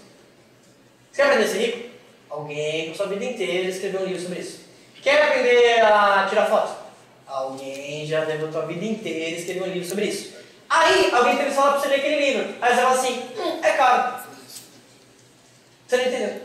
[1.10, 1.90] Você quer aprender a ser rico?
[2.28, 4.60] Alguém passou a vida inteira escreveu um livro sobre isso.
[5.02, 6.76] Quer aprender a tirar foto?
[7.26, 10.41] Alguém já levantou a vida inteira e escreveu um livro sobre isso.
[10.74, 12.54] Aí alguém teve falar para você ler aquele livro.
[12.62, 14.22] Aí você fala assim, hum, é caro.
[15.86, 16.42] Você não entendeu?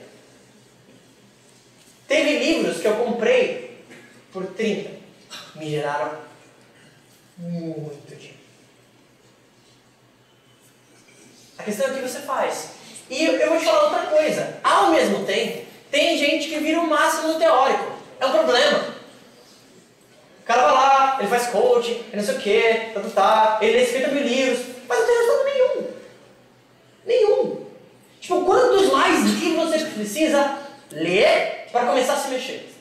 [2.09, 3.85] Teve livros que eu comprei
[4.33, 4.91] por 30.
[5.55, 6.17] Me geraram
[7.37, 8.37] muito dinheiro.
[11.57, 12.71] A questão é o que você faz.
[13.09, 14.59] E eu vou te falar outra coisa.
[14.61, 17.93] Ao mesmo tempo, tem gente que vira o máximo no teórico.
[18.19, 18.96] É um problema.
[20.47, 23.79] Cara vai lá, ele faz coaching, ele não sei o que, tá, tá, tá, ele
[23.79, 25.87] lê 50 mil livros, mas não tem resultado nenhum.
[27.05, 27.65] Nenhum.
[28.21, 30.57] Tipo, quantos mais livros você precisa
[30.91, 32.73] ler para começar a se mexer?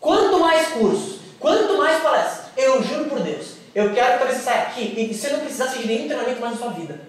[0.00, 4.62] Quanto mais cursos, quanto mais palestras, eu juro por Deus, eu quero que você saia
[4.62, 7.00] aqui e você não precisasse de nenhum treinamento mais na sua vida.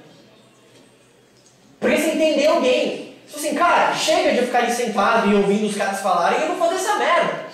[1.80, 3.16] Porque você entendeu alguém.
[3.26, 6.58] Tipo assim, cara, chega de ficar ali sentado e ouvindo os caras falarem, eu vou
[6.58, 7.51] fazer essa merda.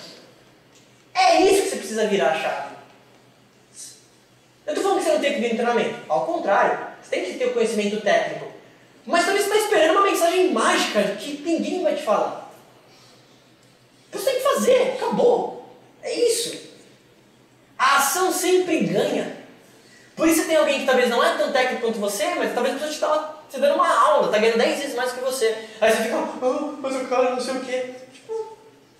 [1.17, 2.75] É isso que você precisa virar a chave.
[4.65, 5.99] Eu estou falando que você não tem que vir no treinamento.
[6.07, 8.51] Ao contrário, você tem que ter o conhecimento técnico.
[9.05, 12.51] Mas também você está esperando uma mensagem mágica que ninguém vai te falar.
[14.11, 15.73] Você tem que fazer, acabou.
[16.03, 16.67] É isso.
[17.79, 19.37] A ação sempre ganha.
[20.15, 22.79] Por isso tem alguém que talvez não é tão técnico quanto você, mas talvez a
[22.79, 25.67] pessoa te te dando uma aula, tá ganhando 10 vezes mais que você.
[25.79, 27.93] Aí você fica, ah, mas o cara não sei o quê.
[28.13, 28.57] Tipo,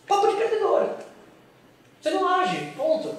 [0.07, 0.89] papo de perdedor.
[2.02, 3.16] Você não age, ponto.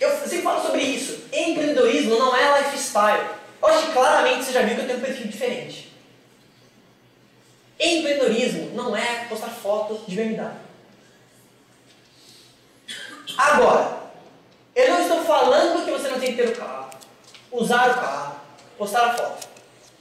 [0.00, 1.24] Eu sempre falo sobre isso.
[1.32, 3.28] Empreendedorismo não é lifestyle.
[3.60, 5.92] Eu acho que claramente você já viu que eu tenho um perfil diferente.
[7.78, 10.50] Empreendedorismo não é postar foto de BMW.
[13.36, 13.98] Agora,
[14.74, 16.90] eu não estou falando que você não tem que ter o carro,
[17.52, 18.40] usar o carro,
[18.76, 19.48] postar a foto.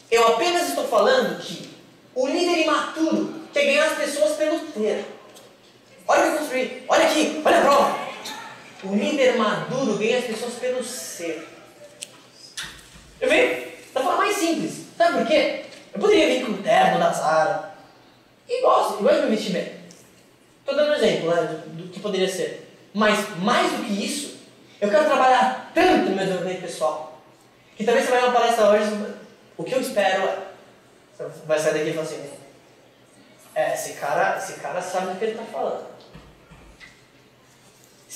[0.09, 1.69] Eu apenas estou falando que
[2.15, 5.16] o líder imaturo quer ganhar as pessoas pelo ter.
[6.07, 8.07] Olha o que eu construí, olha aqui, olha a prova.
[8.83, 11.47] O líder maduro ganha as pessoas pelo ser.
[13.19, 14.85] Eu venho da forma mais simples.
[14.97, 15.65] Sabe por quê?
[15.93, 17.73] Eu poderia vir com o terno da Zara.
[18.47, 19.77] E gosto, e gosto de me vestir bem.
[20.59, 22.71] Estou dando um exemplo né, do, que poderia ser.
[22.93, 24.37] Mas mais do que isso,
[24.79, 27.21] eu quero trabalhar tanto meu desenvolvimento pessoal.
[27.75, 29.15] Que talvez você vai uma palestra hoje,
[29.57, 30.47] o que eu espero é.
[31.17, 32.29] Você vai sair daqui e falar assim:
[33.55, 35.96] É, esse cara, esse cara sabe do que ele está falando.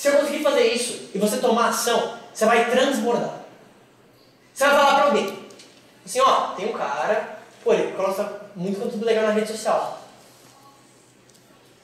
[0.02, 3.38] Se eu conseguir fazer isso e você tomar ação, você vai transbordar.
[4.52, 5.48] Você vai falar para alguém:
[6.04, 10.02] Assim, ó, tem um cara, pô, ele posta muito conteúdo legal na rede social.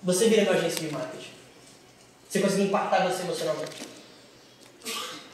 [0.02, 1.30] Você vira uma agência de marketing.
[2.28, 3.86] Você conseguir impactar você emocionalmente.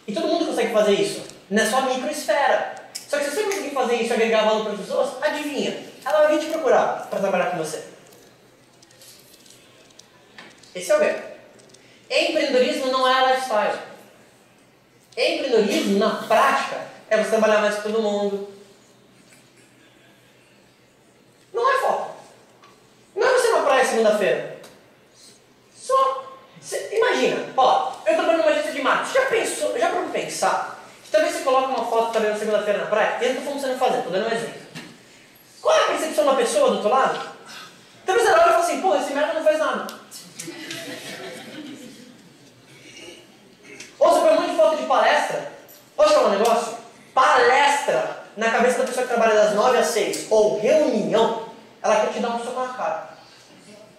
[0.06, 2.74] E todo mundo consegue fazer isso na sua microesfera.
[3.08, 5.88] Só que se você conseguir fazer isso e agregar valor para as pessoas, adivinha?
[6.04, 7.82] Ela vai vir te procurar para trabalhar com você.
[10.74, 11.33] Esse é o ganho.
[12.10, 13.78] Empreendedorismo não é lifestyle.
[15.16, 18.52] Empreendedorismo, na prática, é você trabalhar mais com todo mundo.
[21.52, 22.16] Não é foco.
[23.14, 24.58] Não é você na praia segunda-feira.
[25.76, 26.24] Só.
[26.60, 29.12] Cê, imagina, ó, eu trabalho numa agência de marketing.
[29.12, 30.82] Já pensou, já para pensar?
[31.12, 33.74] Talvez você coloque uma foto também na segunda-feira na praia, e eu não estou você
[33.76, 34.60] fazer, estou dando um exemplo.
[35.60, 37.28] Qual é a percepção da pessoa do outro lado?
[38.04, 39.86] Talvez ela olhe e fale assim, pô, esse merda não faz nada.
[43.98, 45.52] Ou você põe um monte de foto de palestra.
[45.96, 46.78] Posso falar um negócio?
[47.14, 51.44] Palestra na cabeça da pessoa que trabalha das 9 às 6 ou reunião,
[51.82, 53.08] ela quer te dar um soco na cara.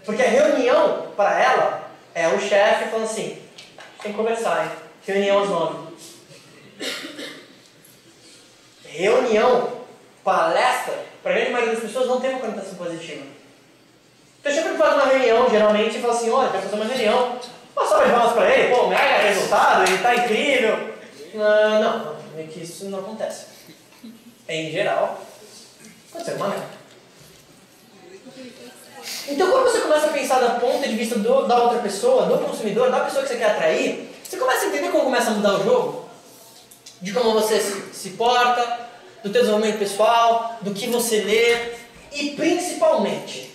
[0.04, 3.42] Porque a reunião, para ela, é o chefe falando assim:
[4.02, 4.72] tem que conversar, hein?
[5.06, 5.96] Reunião às 9.
[8.86, 9.72] Reunião,
[10.24, 13.24] palestra, para a grande maioria das pessoas não tem uma conotação positiva.
[14.40, 17.40] Então, sempre faz uma reunião, geralmente, e fala assim: olha, quero fazer uma reunião
[17.76, 20.96] salva de palmas para ele, pô, mega resultado, ele está incrível.
[21.34, 23.48] Não, é que isso não acontece.
[24.48, 25.20] Em geral,
[26.36, 26.76] uma merda.
[29.28, 32.46] Então, quando você começa a pensar da ponto de vista do, da outra pessoa, do
[32.46, 35.60] consumidor, da pessoa que você quer atrair, você começa a entender como começa a mudar
[35.60, 36.10] o jogo,
[37.02, 38.86] de como você se, se porta,
[39.24, 41.74] do teu desenvolvimento pessoal, do que você lê
[42.12, 43.52] e principalmente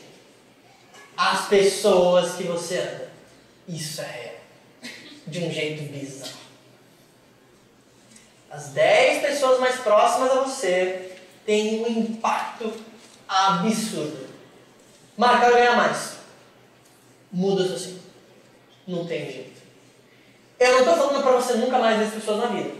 [1.17, 3.11] as pessoas que você anda.
[3.69, 4.35] Isso é.
[5.27, 6.41] De um jeito bizarro.
[8.51, 11.10] As 10 pessoas mais próximas a você
[11.51, 12.73] têm um impacto
[13.29, 14.29] absurdo.
[15.17, 16.13] Marca quero ganhar mais.
[17.33, 18.01] Muda assim.
[18.87, 19.61] Não tem jeito.
[20.61, 22.71] Eu não estou falando para você nunca mais ver as pessoas na vida.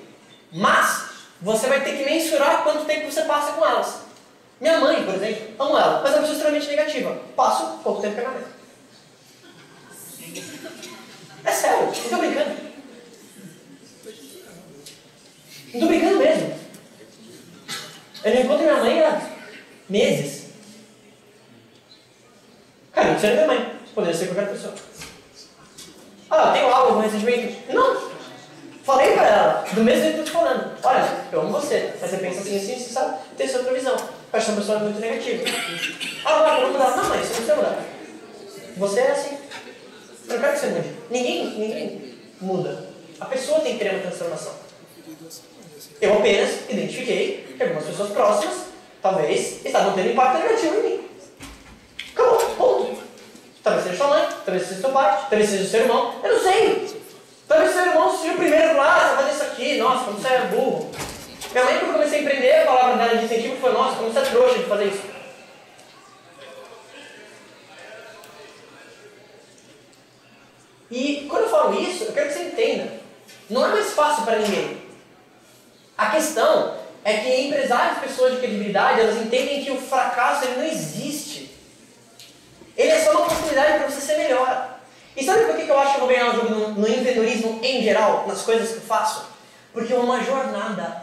[0.53, 1.11] Mas
[1.43, 4.03] você vai ter que mensurar quanto tempo você passa com elas.
[4.61, 7.21] Minha mãe, por exemplo, amo ela, mas é uma pessoa extremamente negativa.
[7.35, 8.53] Passo pouco tempo com ela.
[11.45, 12.51] É sério, não estou brincando.
[15.67, 16.60] Não estou brincando mesmo.
[18.25, 19.21] Eu não encontro minha mãe há
[19.89, 20.47] meses.
[22.93, 23.73] Cara, não sei minha mãe.
[23.95, 24.75] Poderia ser qualquer pessoa.
[26.31, 27.59] Ah, tenho algo recentemente.
[27.73, 28.11] Não.
[28.85, 30.77] Falei pra ela, do mesmo jeito que eu tô falando.
[30.83, 31.95] Olha, eu amo você.
[32.01, 33.19] Mas você pensa assim, assim, você sabe?
[33.37, 33.97] Tem sua previsão.
[33.97, 35.45] Eu acho uma pessoa muito negativa.
[36.25, 36.97] Ah, não, eu vou mudar.
[36.97, 37.79] Não, mas você não precisa mudar.
[38.77, 39.39] Você é assim.
[40.29, 40.89] Eu não quero que você mude.
[41.11, 42.87] Ninguém, ninguém muda.
[43.21, 44.55] A pessoa tem que ter uma transformação.
[46.01, 48.57] Eu apenas identifiquei que algumas pessoas próximas,
[49.03, 51.09] talvez, estavam tendo impacto negativo em mim.
[52.13, 53.03] Acabou, ponto.
[53.63, 57.01] Talvez seja sua mãe, talvez seja seu pai, talvez seja seu irmão, eu não sei.
[57.47, 60.29] Talvez seu irmão seja o primeiro lá, ah, você fazer isso aqui, nossa, como você
[60.29, 60.91] é burro.
[61.53, 64.11] Minha mãe, quando eu comecei a empreender, a palavra dela de incentivo foi, nossa, como
[64.11, 65.03] você é trouxa de fazer isso.
[70.91, 72.91] E quando eu falo isso, eu quero que você entenda.
[73.51, 74.81] Não é mais fácil para ninguém.
[75.99, 80.65] A questão é que empresários, pessoas de credibilidade, elas entendem que o fracasso ele não
[80.65, 81.51] existe.
[82.77, 84.81] Ele é só uma possibilidade para você ser melhor.
[85.17, 87.59] E sabe por que eu acho que eu vou ganhar o jogo no, no empreendedorismo
[87.63, 89.27] em geral, nas coisas que eu faço?
[89.73, 91.03] Porque é uma jornada.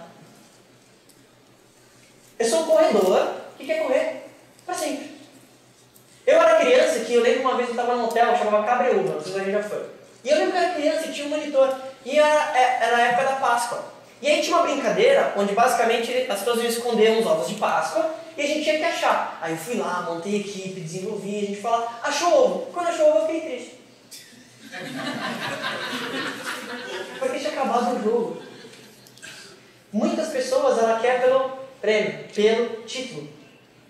[2.39, 4.25] Eu sou um corredor que quer correr
[4.65, 5.17] para sempre.
[6.25, 9.21] Eu era criança que eu lembro uma vez eu estava num hotel, chamava Cabreúva, não
[9.21, 9.85] sei se a gente já foi.
[10.23, 11.75] E eu lembro que eu era criança e tinha um monitor.
[12.05, 13.96] E era, é, era a época da Páscoa.
[14.21, 18.15] E aí tinha uma brincadeira onde basicamente as pessoas iam esconder uns ovos de Páscoa
[18.35, 19.37] e a gente tinha que achar.
[19.41, 22.71] Aí eu fui lá, montei equipe, desenvolvi, a gente falou, achou ovo.
[22.71, 23.77] Quando achou ovo eu fiquei triste.
[27.19, 28.41] Porque tinha acabado o jogo.
[29.91, 31.49] Muitas pessoas ela quer pelo
[31.79, 33.29] prêmio, pelo título.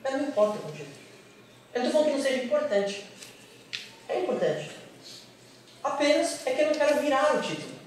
[0.03, 0.88] Mas não importa o título.
[1.73, 3.05] Eu não estou que não seja importante.
[4.09, 4.71] É importante.
[5.84, 7.78] Apenas é que eu não quero virar o título.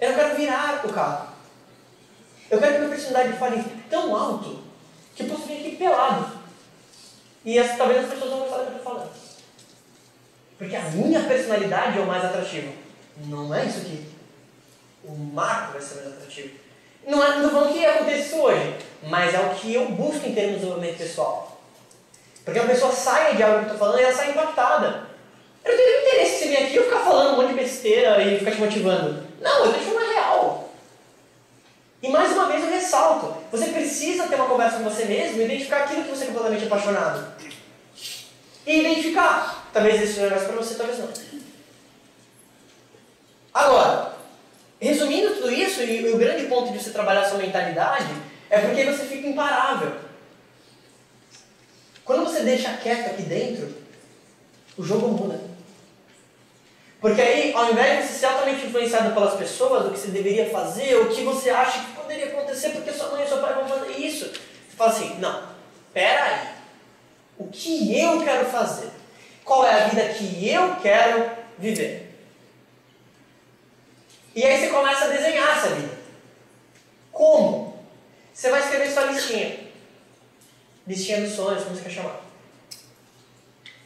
[0.00, 1.35] Eu não quero virar o carro.
[2.50, 4.62] Eu quero que a minha personalidade fale tão alto
[5.14, 6.36] que eu posso vir aqui pelado.
[7.44, 9.10] E as, talvez as pessoas não vão falar o que eu estou falando.
[10.58, 12.72] Porque a minha personalidade é o mais atrativo.
[13.26, 14.06] Não é isso aqui.
[15.04, 16.50] O marco vai ser mais atrativo.
[17.06, 18.74] Não é, não falando que acontece isso hoje,
[19.04, 21.60] mas é o que eu busco em termos de desenvolvimento pessoal.
[22.44, 25.06] Porque a pessoa sai de algo que eu estou falando e ela sai impactada.
[25.64, 28.38] Eu não tenho interesse em vir aqui e ficar falando um monte de besteira e
[28.38, 29.24] ficar te motivando.
[29.40, 30.65] Não, eu estou falando real.
[32.06, 35.44] E mais uma vez eu ressalto: você precisa ter uma conversa com você mesmo e
[35.44, 37.34] identificar aquilo que você é completamente apaixonado.
[38.64, 39.68] E identificar.
[39.72, 41.08] Talvez esse negócio para você, talvez não.
[43.52, 44.12] Agora,
[44.80, 48.06] resumindo tudo isso, e, o grande ponto de você trabalhar sua mentalidade
[48.48, 49.92] É porque você fica imparável.
[52.04, 53.74] Quando você deixa quieto aqui dentro,
[54.78, 55.40] o jogo muda.
[57.00, 60.48] Porque aí, ao invés de você ser altamente influenciado pelas pessoas, o que você deveria
[60.50, 63.68] fazer, o que você acha que poderia acontecer porque sua mãe e seu pai vão
[63.68, 65.48] fazer isso, você fala assim, não,
[65.92, 66.48] pera aí.
[67.36, 68.90] O que eu quero fazer?
[69.44, 72.14] Qual é a vida que eu quero viver?
[74.34, 75.98] E aí você começa a desenhar essa vida.
[77.10, 77.84] Como?
[78.32, 79.66] Você vai escrever sua listinha.
[80.86, 82.20] Listinha dos sonhos, como você quer chamar.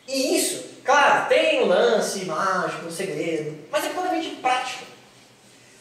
[0.06, 4.84] E isso, claro, tem um lance mágico, um segredo, mas é puramente prático.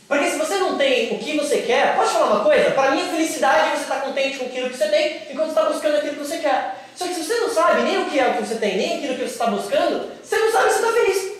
[0.09, 2.71] Porque se você não tem o que você quer, posso falar uma coisa?
[2.71, 5.65] Para mim, a felicidade é você estar contente com aquilo que você tem enquanto está
[5.65, 6.83] buscando aquilo que você quer.
[6.95, 8.97] Só que se você não sabe nem o que é o que você tem, nem
[8.97, 11.31] aquilo que você está buscando, você não sabe se está feliz.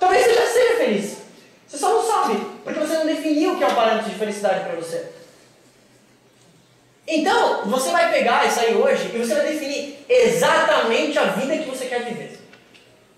[0.00, 1.16] Talvez você já seja feliz.
[1.68, 4.64] Você só não sabe, porque você não definiu o que é um parâmetro de felicidade
[4.64, 5.06] para você.
[7.06, 11.70] Então, você vai pegar isso aí hoje e você vai definir exatamente a vida que
[11.70, 12.40] você quer viver.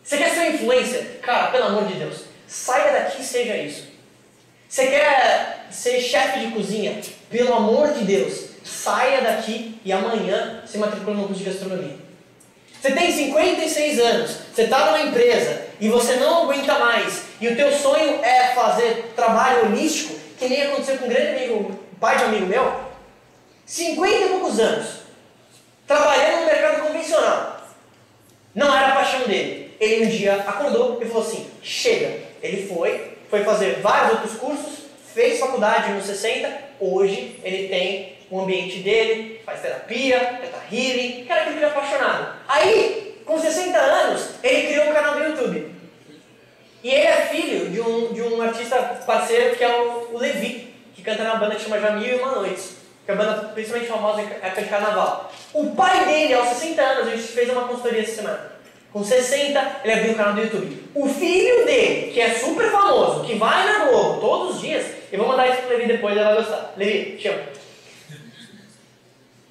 [0.04, 1.18] Você quer ser influencer?
[1.22, 3.87] Cara, pelo amor de Deus, saia daqui e seja isso.
[4.68, 7.00] Você quer ser chefe de cozinha?
[7.30, 11.96] Pelo amor de Deus, saia daqui e amanhã se matricula no curso de gastronomia.
[12.80, 17.56] Você tem 56 anos, você está numa empresa e você não aguenta mais, e o
[17.56, 22.24] teu sonho é fazer trabalho holístico, que nem aconteceu com um grande amigo, pai de
[22.24, 22.88] amigo meu,
[23.66, 24.86] 50 e poucos anos,
[25.86, 27.66] trabalhando no mercado convencional.
[28.54, 29.76] Não era a paixão dele.
[29.80, 32.28] Ele um dia acordou e falou assim: chega.
[32.42, 34.78] Ele foi, foi fazer vários outros cursos,
[35.14, 36.50] fez faculdade nos 60,
[36.80, 42.34] hoje ele tem o ambiente dele, faz terapia, teta healing, cara que ele é apaixonado.
[42.46, 45.74] Aí, com 60 anos, ele criou um canal do YouTube.
[46.82, 50.72] E ele é filho de um, de um artista parceiro que é o, o Levi,
[50.94, 53.48] que canta na banda que chama Já Mil e Uma Noites, que é uma banda
[53.48, 55.32] principalmente famosa em época de carnaval.
[55.52, 58.57] O pai dele, aos 60 anos, a gente fez uma consultoria essa semana.
[58.98, 60.82] Com 60, ele abriu o canal do YouTube.
[60.92, 65.20] O filho dele, que é super famoso, que vai na Globo todos os dias, eu
[65.20, 66.74] vou mandar isso pro Levi depois, ele vai gostar.
[66.76, 67.44] Levi, chama.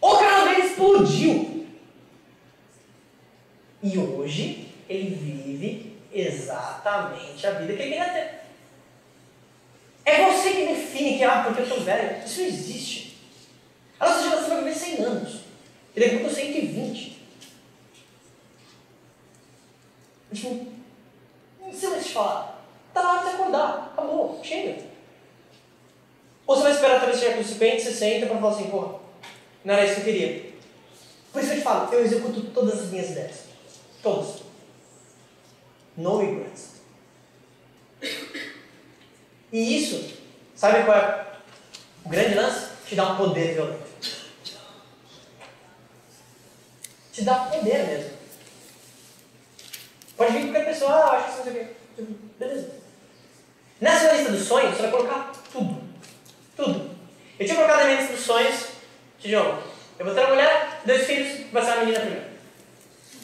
[0.02, 1.66] O canal dele explodiu.
[3.82, 8.30] E hoje ele vive exatamente a vida que ele queria ter.
[10.04, 12.18] É você que define que, ah, porque eu tô velho.
[12.26, 13.18] Isso não existe.
[13.98, 15.40] A nossa geração vai viver 100 anos.
[15.96, 17.17] E daqui a pouco 120.
[20.34, 20.68] Tipo,
[21.60, 22.64] não sei mais te falar.
[22.94, 23.92] Tá na hora de acordar.
[23.94, 24.40] Acabou.
[24.44, 24.84] Chega.
[26.46, 29.00] Ou você vai esperar talvez chegar com 50, 60 para falar assim, porra,
[29.66, 30.54] não era isso que eu queria.
[31.34, 33.44] Por isso eu te falo, eu executo todas as minhas ideias.
[34.02, 34.44] Todas.
[35.98, 36.78] No regrets.
[39.52, 40.14] E isso,
[40.56, 41.26] sabe qual é
[42.06, 42.70] o grande lance?
[42.86, 43.88] Te dá um poder violento.
[47.12, 48.17] Te dá poder mesmo.
[50.18, 51.74] Pode vir qualquer pessoa, ah, acho que você sei o quê.
[52.40, 52.72] Beleza.
[53.80, 55.82] Nessa lista dos sonhos, você vai colocar tudo.
[56.56, 56.90] Tudo.
[57.40, 58.66] Eu tinha colocado na minha lista dos sonhos,
[59.20, 59.60] Tijão,
[60.00, 62.26] eu vou ter uma mulher, dois filhos, vai ser uma menina primeiro.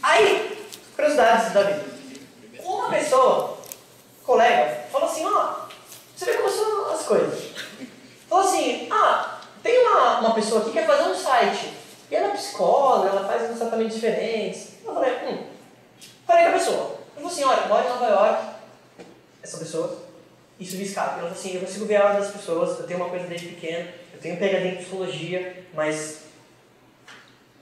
[0.03, 1.83] Aí, curiosidades da vida.
[2.63, 3.57] Uma pessoa,
[4.23, 5.65] colega, falou assim, ó,
[6.15, 7.51] você vê como são as coisas.
[8.29, 11.73] Falou assim, ah, tem uma, uma pessoa aqui que quer fazer um site.
[12.11, 14.73] E ela é psicóloga, ela faz uns tratamentos diferentes.
[14.85, 15.52] Eu falei, hum,
[16.25, 16.99] Falei com a pessoa.
[17.15, 18.47] Eu falei assim, olha, moro em Nova York.
[19.41, 20.03] Essa pessoa,
[20.59, 21.11] isso me escapa.
[21.11, 23.47] Ela falou assim, eu consigo ver a hora das pessoas, eu tenho uma coisa desde
[23.47, 26.23] pequeno, eu tenho PhD em psicologia, mas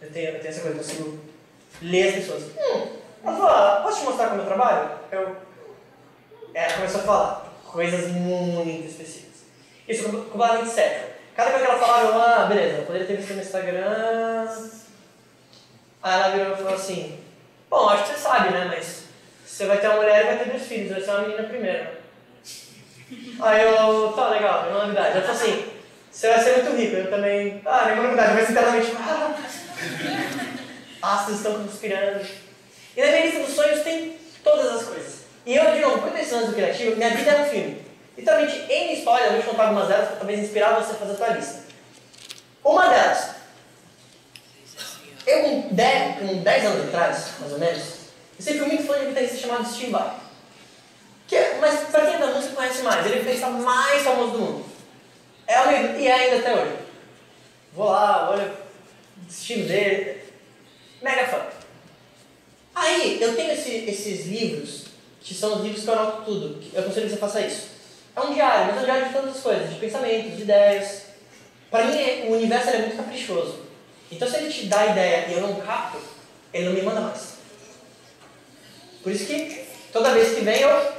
[0.02, 1.20] eu tenho, eu tenho essa coisa, eu consigo
[1.82, 2.44] ler as pessoas.
[2.44, 2.88] Hum.
[3.24, 4.92] Ela falou, ah, posso te mostrar como eu trabalho?
[5.12, 5.36] Eu...
[6.54, 9.42] Ela começou a falar coisas muito específicas.
[9.88, 11.12] Isso é completamente sério.
[11.36, 14.48] Cada coisa que ela falava, eu, ah, beleza, eu poderia ter visto no Instagram.
[16.04, 17.21] Aí ela virou e falou assim,
[17.72, 18.66] Bom, acho que você sabe, né?
[18.66, 19.04] Mas
[19.46, 21.88] você vai ter uma mulher e vai ter dois filhos, vai ser uma menina primeiro.
[23.40, 25.18] Aí eu, tá legal, é uma novidade.
[25.18, 25.72] Ela falou assim,
[26.12, 27.62] você vai ser muito rico, eu também.
[27.66, 28.92] Ah, nenhuma novidade, mas internamente.
[29.00, 29.36] Ah,
[31.02, 32.26] astros estão conspirando.
[32.98, 35.22] E na minha lista dos sonhos tem todas as coisas.
[35.46, 37.86] E eu, de novo, por ter anos do criativo, minha vida é um filme.
[38.18, 41.14] Literalmente, em história, eu vou te contar algumas delas para talvez inspirar você a fazer
[41.14, 41.62] a sua lista.
[42.66, 43.30] Uma delas,
[45.26, 47.82] eu, com 10, com 10 anos atrás, mais ou menos,
[48.38, 50.16] eu sempre fui muito fã de um guitarrista chamado Steve Vai.
[51.28, 54.02] Que, é, mas para quem é da música conhece mais, ele é o guitarrista mais
[54.02, 54.66] famoso do mundo.
[55.48, 56.76] É o e é ainda até hoje.
[57.74, 60.22] Vou lá, olha o estilo dele.
[61.02, 61.46] Mega fã.
[62.74, 64.86] Aí, eu tenho esse, esses livros,
[65.22, 66.64] que são os livros que eu anoto tudo.
[66.74, 67.68] Eu aconselho que você faça isso.
[68.16, 71.04] É um diário, mas é um diário de todas as coisas, de pensamentos, de ideias.
[71.70, 71.98] Para mim,
[72.28, 73.71] o universo é muito caprichoso.
[74.12, 75.98] Então, se ele te dá a ideia e eu não capto,
[76.54, 77.36] ele não me manda mais.
[79.02, 80.92] Por isso que toda vez que vem eu.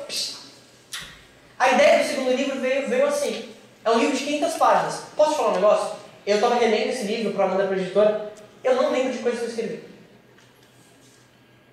[1.58, 3.52] A ideia do segundo livro veio, veio assim.
[3.84, 5.02] É um livro de 500 páginas.
[5.14, 5.96] Posso falar um negócio?
[6.26, 8.32] Eu estava relendo esse livro para mandar para a editora.
[8.64, 9.84] Eu não lembro de coisas que eu escrevi.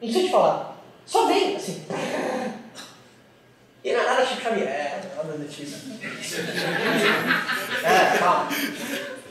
[0.01, 0.77] Não sei te falar.
[1.05, 1.85] Só vem, assim.
[3.83, 5.71] E não é nada Chico Xavier, nada do tipo.
[7.81, 8.49] É, calma.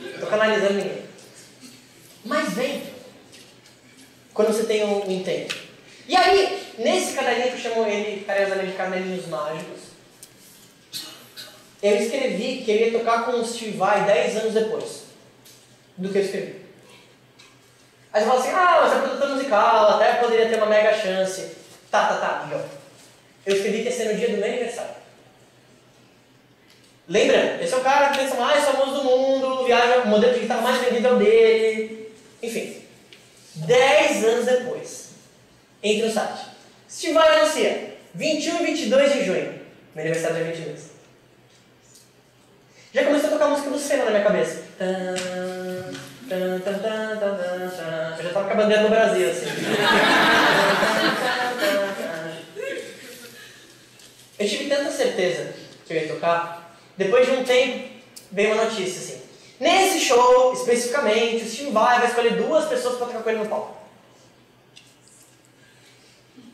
[0.01, 1.08] Estou canalizando ninguém.
[2.29, 2.83] Mas vem.
[4.35, 5.57] Quando você tem um, intento.
[6.07, 9.79] E aí, nesse caderninho que eu chamo ele carinhosamente de caderninhos mágicos,
[11.81, 15.03] eu escrevi que eu ia tocar com o Steve Vai 10 anos depois
[15.97, 16.65] do que eu escrevi.
[18.13, 21.55] Aí você fala assim, ah, mas é produtor musical, até poderia ter uma mega chance.
[21.89, 22.63] Tá, tá, tá, Miguel.
[23.43, 24.95] Eu escrevi que ia ser no dia do meu aniversário.
[27.07, 27.63] Lembra?
[27.63, 30.61] Esse é o cara que pensa mais famoso do mundo, viaja, o modelo de guitarra
[30.61, 31.98] mais vendido é o dele.
[32.41, 32.81] Enfim.
[33.55, 35.09] 10 anos depois,
[35.83, 36.47] entre no site.
[37.13, 39.59] Vai anuncia 21 e 22 de junho.
[39.95, 40.79] Meu aniversário é 22.
[42.93, 44.63] Já começou a tocar a música do Senna na minha cabeça.
[46.29, 46.63] Eu
[48.23, 49.45] já estava com a bandeira no Brasil, assim.
[54.39, 55.53] Eu tive tanta certeza
[55.85, 56.79] que eu ia tocar.
[56.97, 57.89] Depois de um tempo,
[58.31, 59.18] veio uma notícia assim.
[59.59, 63.49] Nesse show, especificamente, o Steve vai, vai escolher duas pessoas para tocar com ele no
[63.49, 63.77] palco.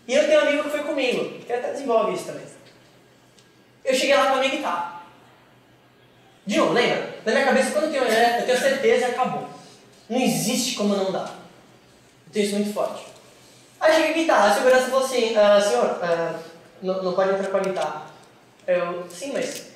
[0.08, 2.46] E eu tenho um amigo que foi comigo, que até desenvolve isso também.
[3.84, 5.04] Eu cheguei lá com a minha guitarra.
[6.46, 7.16] De novo, lembra?
[7.26, 9.50] Na minha cabeça, quando eu tenho, eu tenho certeza, acabou.
[10.10, 11.36] Não existe como não dar.
[12.28, 13.06] Eu tenho isso muito forte.
[13.80, 16.40] Aí cheguei a guitarra, a segurança falou assim, ah, senhor, ah,
[16.82, 18.06] não, não pode entrar com a guitarra.
[18.68, 19.68] Eu, sim, mas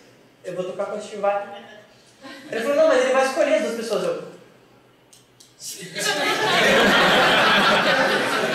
[0.43, 1.78] eu vou tocar com o Steve Vai.
[2.51, 4.03] Ele falou, não, mas ele vai escolher as duas pessoas.
[4.03, 4.29] Eu,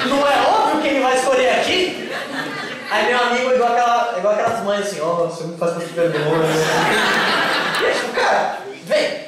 [0.09, 2.11] não é óbvio que ele vai escolher aqui?
[2.91, 5.81] Aí meu amigo, igual, aquela, igual aquelas mães assim, ó, oh, você me faz com
[5.81, 6.49] vergonha.
[7.81, 9.25] E aí, tipo, cara, vem.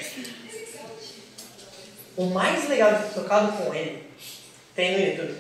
[2.17, 4.09] O mais legal de ter tocado com ele,
[4.75, 5.37] tem no YouTube,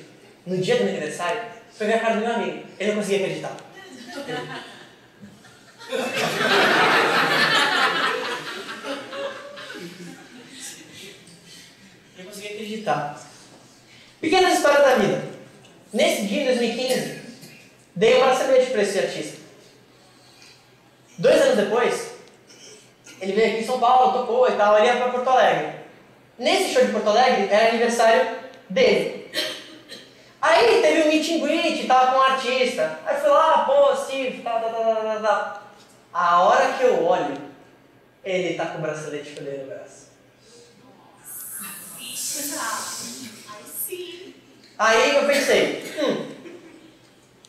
[0.46, 1.40] no dia do meu aniversário,
[1.72, 2.64] foi ver a cara do meu amigo.
[2.78, 3.56] Ele não conseguia acreditar.
[5.88, 5.96] Ele
[12.36, 13.20] conseguia acreditar.
[14.20, 15.24] Pequena história da vida.
[15.92, 17.22] Nesse dia, em 2015,
[17.94, 19.38] dei uma semente para esse artista.
[21.18, 22.12] Dois anos depois,
[23.20, 25.76] ele veio aqui em São Paulo, tocou e tal, ele ia para Porto Alegre.
[26.38, 28.36] Nesse show de Porto Alegre, era aniversário
[28.68, 29.30] dele.
[30.42, 33.00] Aí teve um meet and greet, tava com um artista.
[33.06, 35.62] Aí fui lá, pô, Steve, tá, tá, tá, tá, tá.
[36.12, 37.36] A hora que eu olho,
[38.22, 40.05] ele tá com o bracelete ele no braço.
[44.78, 46.26] Aí eu pensei, hum,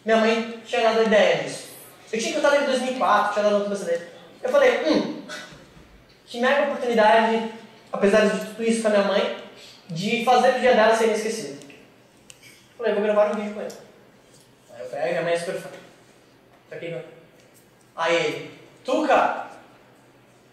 [0.06, 1.68] minha mãe tinha dado a ideia disso.
[2.12, 4.06] Eu tinha cantado em 2004, tinha dado outro bracelete.
[4.42, 5.24] Eu falei, hum,
[6.26, 7.52] que mega oportunidade,
[7.92, 9.38] apesar de tudo isso com a minha mãe,
[9.89, 11.66] de fazer o dia dela ser inesquecido.
[12.78, 13.74] Falei, vou gravar um vídeo com ele.
[14.74, 15.70] Aí eu falei, minha mãe é super fã.
[16.70, 16.96] Tá aqui,
[17.96, 18.51] Aí ele,
[18.86, 19.47] Tuca,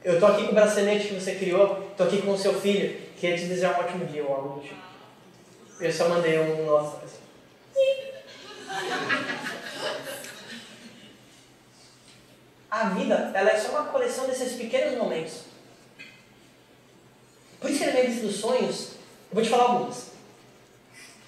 [0.02, 3.03] eu tô aqui com o bracelete que você criou, tô aqui com o seu filho,
[3.18, 4.82] queria te desejar um ótimo dia ou algo do tipo.
[5.80, 7.04] Eu só mandei um nossa.
[7.04, 7.24] Assim.
[12.70, 15.42] A vida, ela é só uma coleção desses pequenos momentos.
[17.60, 18.88] Por isso que minha lista dos sonhos,
[19.30, 20.08] eu vou te falar algumas.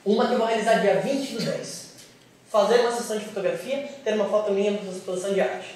[0.04, 1.86] Uma que eu vou realizar dia 20 do 10.
[2.50, 5.75] Fazer uma sessão de fotografia, ter uma foto minha para exposição de arte.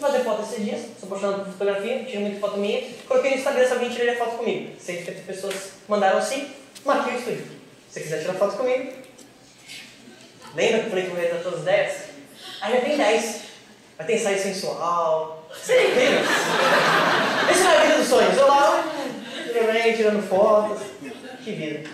[0.00, 3.36] Fui fazer foto esses dias, sou apaixonado por fotografia, tiro muita foto minha, coloquei no
[3.36, 4.72] Instagram se alguém tiraria foto comigo.
[4.80, 5.54] 150 pessoas
[5.86, 6.48] mandaram sim,
[6.86, 7.44] marquei o estúdio.
[7.90, 8.94] Se você quiser tirar foto comigo,
[10.54, 12.02] lembra que eu falei que eu vou realizar todas as 10?
[12.62, 13.40] Aí já tem 10.
[13.98, 15.50] Vai ter ensaio sensual.
[15.64, 16.20] Incrível.
[17.50, 18.36] Esse não é a vida dos sonhos.
[18.38, 18.92] Eu lá,
[19.52, 20.80] lembrei, tirando fotos.
[21.44, 21.90] Que vida.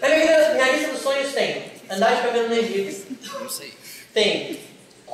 [0.00, 3.16] Na minha, vida, minha lista dos sonhos tem andar de cabelo no Egito.
[4.14, 4.66] Tem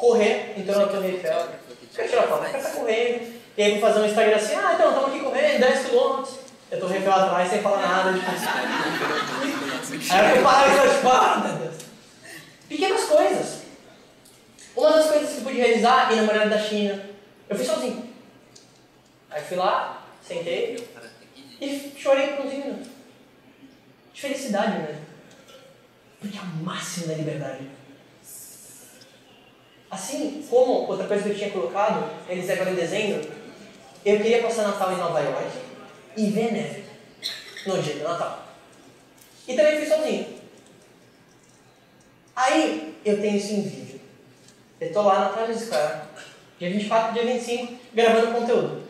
[0.03, 1.49] correr em torno da Torre Eiffel.
[1.95, 2.51] Quer tirar foto?
[2.51, 3.43] Quer estar correndo.
[3.57, 6.25] E aí vou fazer um Instagram assim, ah, então, estamos aqui correndo, 10 km.
[6.71, 8.13] Eu tô Eiffel atrás sem falar nada.
[8.15, 8.31] Tipo,
[10.15, 11.83] aí eu paro e falo, tipo, ah, meu Deus.
[12.69, 13.63] Pequenas coisas.
[14.75, 17.05] Uma das coisas que eu pude realizar é ir na muralha da China.
[17.49, 18.09] Eu fui sozinho.
[19.31, 20.89] Aí fui lá, sentei
[21.61, 22.89] e chorei por uns minutos.
[24.15, 25.03] De felicidade mesmo.
[26.21, 27.69] Porque é o máximo da liberdade.
[29.93, 33.31] Assim como outra coisa que eu tinha colocado, eles agora em dezembro,
[34.03, 35.51] eu queria passar Natal em Nova York.
[36.17, 36.85] e ver neve
[37.67, 38.43] no dia do Natal.
[39.47, 40.27] E também fui sozinho.
[42.35, 44.01] Aí eu tenho isso em vídeo.
[44.81, 46.01] Eu tô lá na Times Square,
[46.59, 48.83] dia 24, dia 25, gravando conteúdo.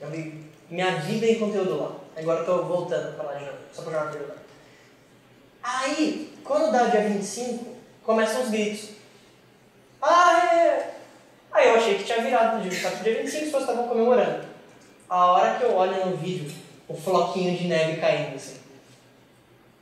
[0.00, 1.92] Eu vi minha vida em conteúdo lá.
[2.16, 4.34] Agora eu tô voltando pra lá de novo, só pra jogar lá.
[5.62, 8.97] Aí, quando dá o dia 25, começam os gritos.
[10.00, 10.94] Ah, é!
[11.52, 14.46] Aí eu achei que tinha virado do dia 24 dia 25, as pessoas estavam comemorando.
[15.08, 16.52] A hora que eu olho no vídeo,
[16.86, 18.58] o floquinho de neve caindo, assim.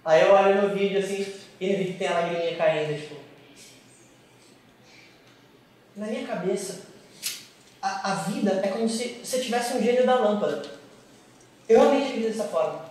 [0.05, 3.17] Aí eu olho no vídeo, assim, e no vídeo tem a lagriminha caindo, tipo...
[5.97, 6.83] Na minha cabeça,
[7.83, 10.63] a, a vida é como se você tivesse um gênio da lâmpada.
[11.69, 12.87] Eu realmente acredito dessa forma.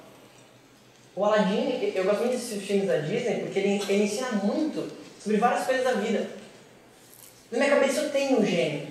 [1.16, 4.92] O Aladdin, eu gosto muito desses filmes da Disney porque ele, ele ensina muito
[5.22, 6.30] sobre várias coisas da vida.
[7.56, 8.86] Na minha cabeça eu tenho um gênio,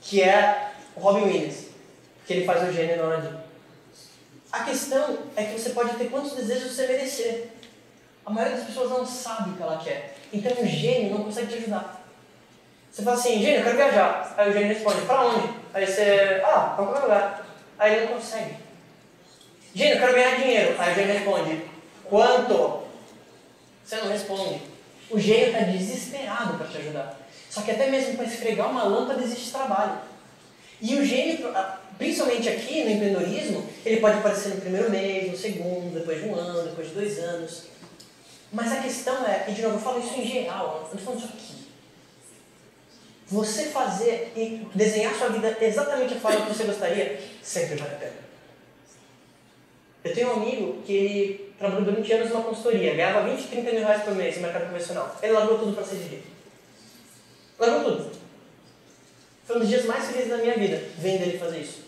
[0.00, 1.66] que é o Robin Williams,
[2.26, 3.36] que ele faz o gênio no Aladdin.
[4.50, 7.48] A questão é que você pode ter quantos desejos você merecer.
[8.24, 10.16] A maioria das pessoas não sabe o que ela quer.
[10.32, 12.02] Então o gênio não consegue te ajudar.
[12.90, 14.34] Você fala assim, gênio, eu quero viajar.
[14.38, 15.54] Aí o gênio responde, pra onde?
[15.74, 17.46] Aí você, ah, pra qualquer lugar.
[17.78, 18.56] Aí ele não consegue.
[19.74, 20.76] Gênio, eu quero ganhar dinheiro.
[20.78, 21.62] Aí o gênio responde,
[22.08, 22.84] quanto?
[23.84, 24.71] Você não responde.
[25.12, 27.20] O gênio está desesperado para te ajudar.
[27.50, 29.98] Só que até mesmo para esfregar uma lâmpada existe trabalho.
[30.80, 31.52] E o gênio,
[31.98, 36.34] principalmente aqui no empreendedorismo, ele pode aparecer no primeiro mês, no segundo, depois de um
[36.34, 37.64] ano, depois de dois anos.
[38.50, 41.00] Mas a questão é, e de novo, eu falo isso em geral, eu não estou
[41.00, 41.62] falando isso aqui.
[43.26, 47.98] Você fazer e desenhar sua vida exatamente a forma que você gostaria, sempre vale a
[47.98, 48.31] pena.
[50.04, 53.80] Eu tenho um amigo que ele trabalhou durante anos numa consultoria, ganhava 20, 30 mil
[53.84, 55.16] reais por mês no mercado convencional.
[55.22, 56.22] Ele largou tudo para ser DJ.
[57.58, 58.12] Largou tudo.
[59.46, 61.82] Foi um dos dias mais felizes da minha vida, vendo ele fazer isso.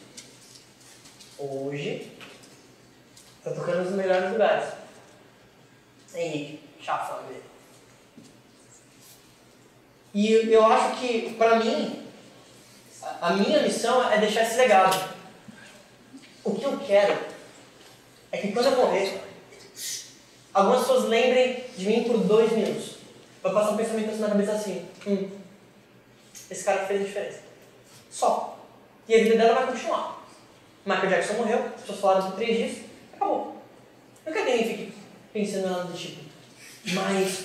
[1.38, 2.12] Hoje,
[3.38, 4.68] está tocando nos melhores lugares.
[6.14, 7.42] Henrique, chafa dele.
[10.14, 12.06] E eu acho que, para mim,
[13.20, 15.12] a minha missão é deixar esse legado.
[16.44, 17.33] O que eu quero
[18.34, 19.20] é que quando eu morrer,
[20.52, 22.96] algumas pessoas lembrem de mim por dois minutos.
[23.40, 25.28] Vai passar um pensamento assim na cabeça assim: hum,
[26.50, 27.38] esse cara fez a diferença.
[28.10, 28.58] Só.
[29.08, 30.26] E a vida dela vai continuar.
[30.84, 32.78] Michael Jackson morreu, as pessoas falaram por três dias,
[33.14, 33.62] acabou.
[34.26, 34.92] Não quero que ninguém fique
[35.32, 36.24] pensando nada do tipo.
[36.92, 37.44] Mas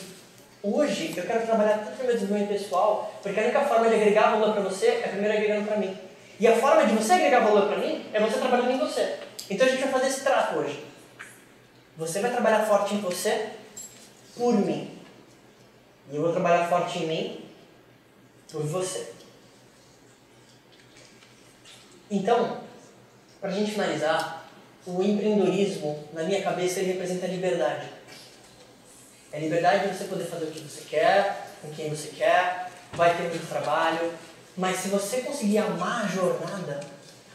[0.61, 4.32] Hoje eu quero trabalhar tanto no meu desenvolvimento pessoal, porque a única forma de agregar
[4.32, 5.98] valor para você é primeiro agregando para mim.
[6.38, 9.20] E a forma de você agregar valor para mim é você trabalhando em você.
[9.50, 10.86] Então a gente vai fazer esse trato hoje.
[11.98, 13.50] Você vai trabalhar forte em você
[14.36, 14.98] por mim.
[16.12, 17.50] E eu vou trabalhar forte em mim
[18.52, 19.14] por você.
[22.10, 22.62] Então,
[23.40, 24.50] para a gente finalizar,
[24.86, 27.88] o empreendedorismo, na minha cabeça, ele representa a liberdade.
[29.32, 33.16] É liberdade de você poder fazer o que você quer, com quem você quer, vai
[33.16, 34.12] ter muito trabalho,
[34.58, 36.80] mas se você conseguir amar a jornada,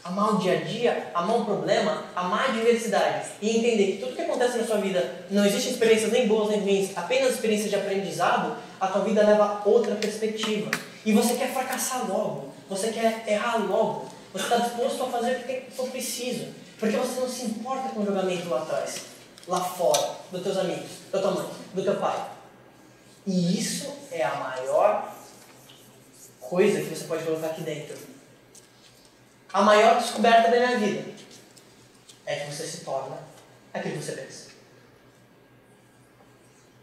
[0.05, 4.15] amar o dia a dia, amar o problema, amar a diversidade e entender que tudo
[4.15, 7.75] que acontece na sua vida não existem experiências nem boas nem ruins, apenas experiências de
[7.75, 10.69] aprendizado, a tua vida leva outra perspectiva.
[11.03, 15.43] E você quer fracassar logo, você quer errar logo, você está disposto a fazer o
[15.43, 16.49] que for preciso,
[16.79, 19.15] porque você não se importa com o julgamento lá atrás
[19.47, 22.29] lá fora, dos teus amigos, da tua mãe, do teu pai.
[23.25, 25.13] E isso é a maior
[26.39, 28.14] coisa que você pode colocar aqui dentro.
[29.55, 31.13] A maior descoberta da minha vida
[32.25, 33.17] é que você se torna
[33.73, 34.49] aquilo que você pensa.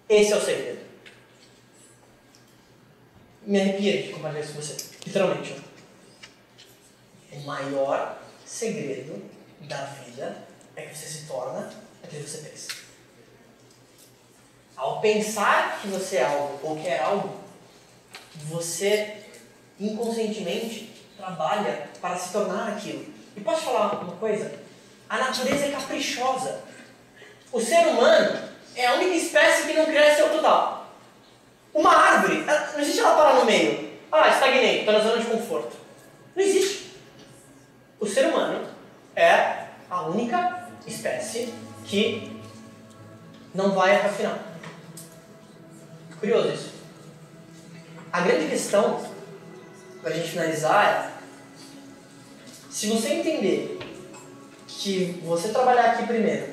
[0.08, 0.80] Esse é o segredo.
[3.42, 4.88] Me arrepia de compartilhar isso com você.
[5.04, 5.62] Literalmente.
[7.32, 9.22] O maior segredo
[9.60, 10.42] da vida
[10.74, 11.70] é que você se torna
[12.02, 12.72] aquilo que você pensa.
[14.74, 17.38] Ao pensar que você é algo ou quer algo,
[18.46, 19.26] você
[19.78, 20.91] inconscientemente
[21.22, 23.06] trabalha para se tornar aquilo.
[23.36, 24.52] E posso falar uma coisa?
[25.08, 26.64] A natureza é caprichosa.
[27.52, 28.40] O ser humano
[28.74, 30.86] é a única espécie que não cresce ao total.
[31.72, 33.92] Uma árvore, não existe ela parar no meio.
[34.10, 35.76] Ah, estagnei, estou na zona de conforto.
[36.34, 36.96] Não existe.
[38.00, 38.66] O ser humano
[39.14, 41.54] é a única espécie
[41.84, 42.42] que
[43.54, 44.38] não vai até o final.
[46.18, 46.72] Curioso isso.
[48.12, 49.11] A grande questão,
[50.02, 51.22] para a gente finalizar, é
[52.70, 53.78] se você entender
[54.66, 56.48] que você trabalhar aqui primeiro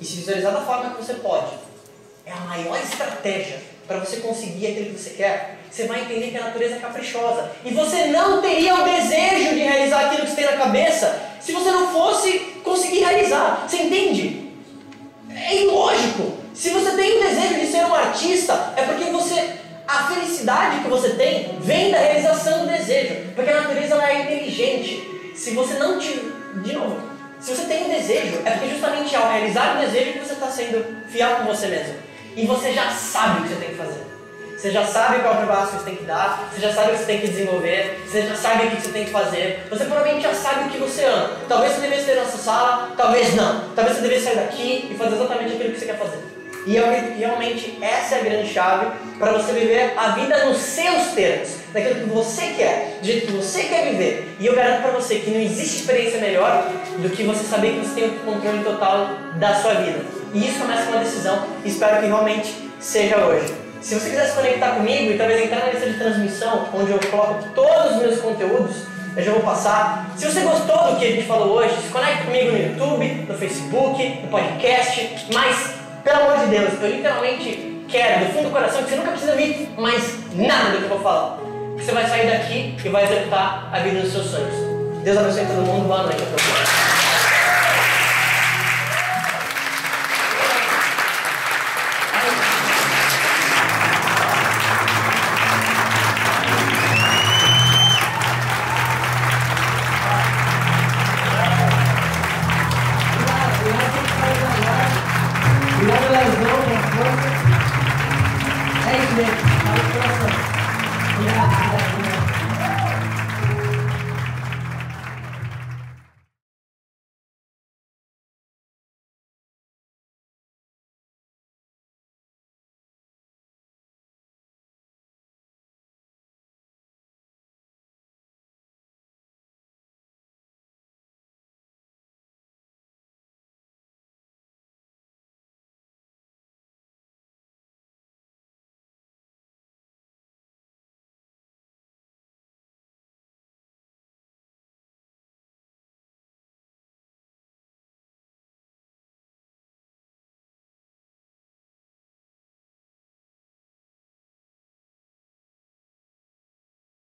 [0.00, 1.52] e se visualizar da forma que você pode,
[2.24, 6.36] é a maior estratégia para você conseguir aquilo que você quer, você vai entender que
[6.36, 7.50] a natureza é caprichosa.
[7.64, 11.52] E você não teria o desejo de realizar aquilo que você tem na cabeça se
[11.52, 13.66] você não fosse conseguir realizar.
[13.68, 14.13] Você entende?
[21.04, 25.32] Você tem vem da realização do desejo, porque a natureza ela é inteligente.
[25.34, 26.32] Se você não te.
[26.62, 27.00] De novo,
[27.40, 30.46] se você tem um desejo, é porque justamente ao realizar o desejo que você está
[30.46, 31.94] sendo fiel com você mesmo.
[32.36, 34.04] E você já sabe o que você tem que fazer.
[34.56, 36.92] Você já sabe qual o passo que você tem que dar, você já sabe o
[36.92, 39.84] que você tem que desenvolver, você já sabe o que você tem que fazer, você
[39.84, 41.32] provavelmente já sabe o que você ama.
[41.46, 43.74] Talvez você devesse ter nessa sala, talvez não.
[43.74, 46.33] Talvez você devesse sair daqui e fazer exatamente aquilo que você quer fazer.
[46.66, 46.78] E
[47.18, 48.86] realmente essa é a grande chave
[49.18, 53.32] para você viver a vida nos seus termos, daquilo que você quer, do jeito que
[53.32, 54.36] você quer viver.
[54.40, 57.86] E eu garanto para você que não existe experiência melhor do que você saber que
[57.86, 60.00] você tem o controle total da sua vida.
[60.32, 63.52] E isso começa com uma decisão, e espero que realmente seja hoje.
[63.80, 66.98] Se você quiser se conectar comigo e talvez entrar na lista de transmissão, onde eu
[67.10, 68.76] coloco todos os meus conteúdos,
[69.14, 70.10] eu já vou passar.
[70.16, 73.34] Se você gostou do que a gente falou hoje, se conecte comigo no YouTube, no
[73.38, 78.82] Facebook, no podcast, mas pelo amor de Deus, eu literalmente quero, do fundo do coração,
[78.82, 81.38] que você nunca precisa ouvir mais nada do que eu vou falar.
[81.78, 84.54] Você vai sair daqui e vai executar a vida dos seus sonhos.
[85.02, 85.88] Deus abençoe todo mundo.
[85.88, 86.22] Boa noite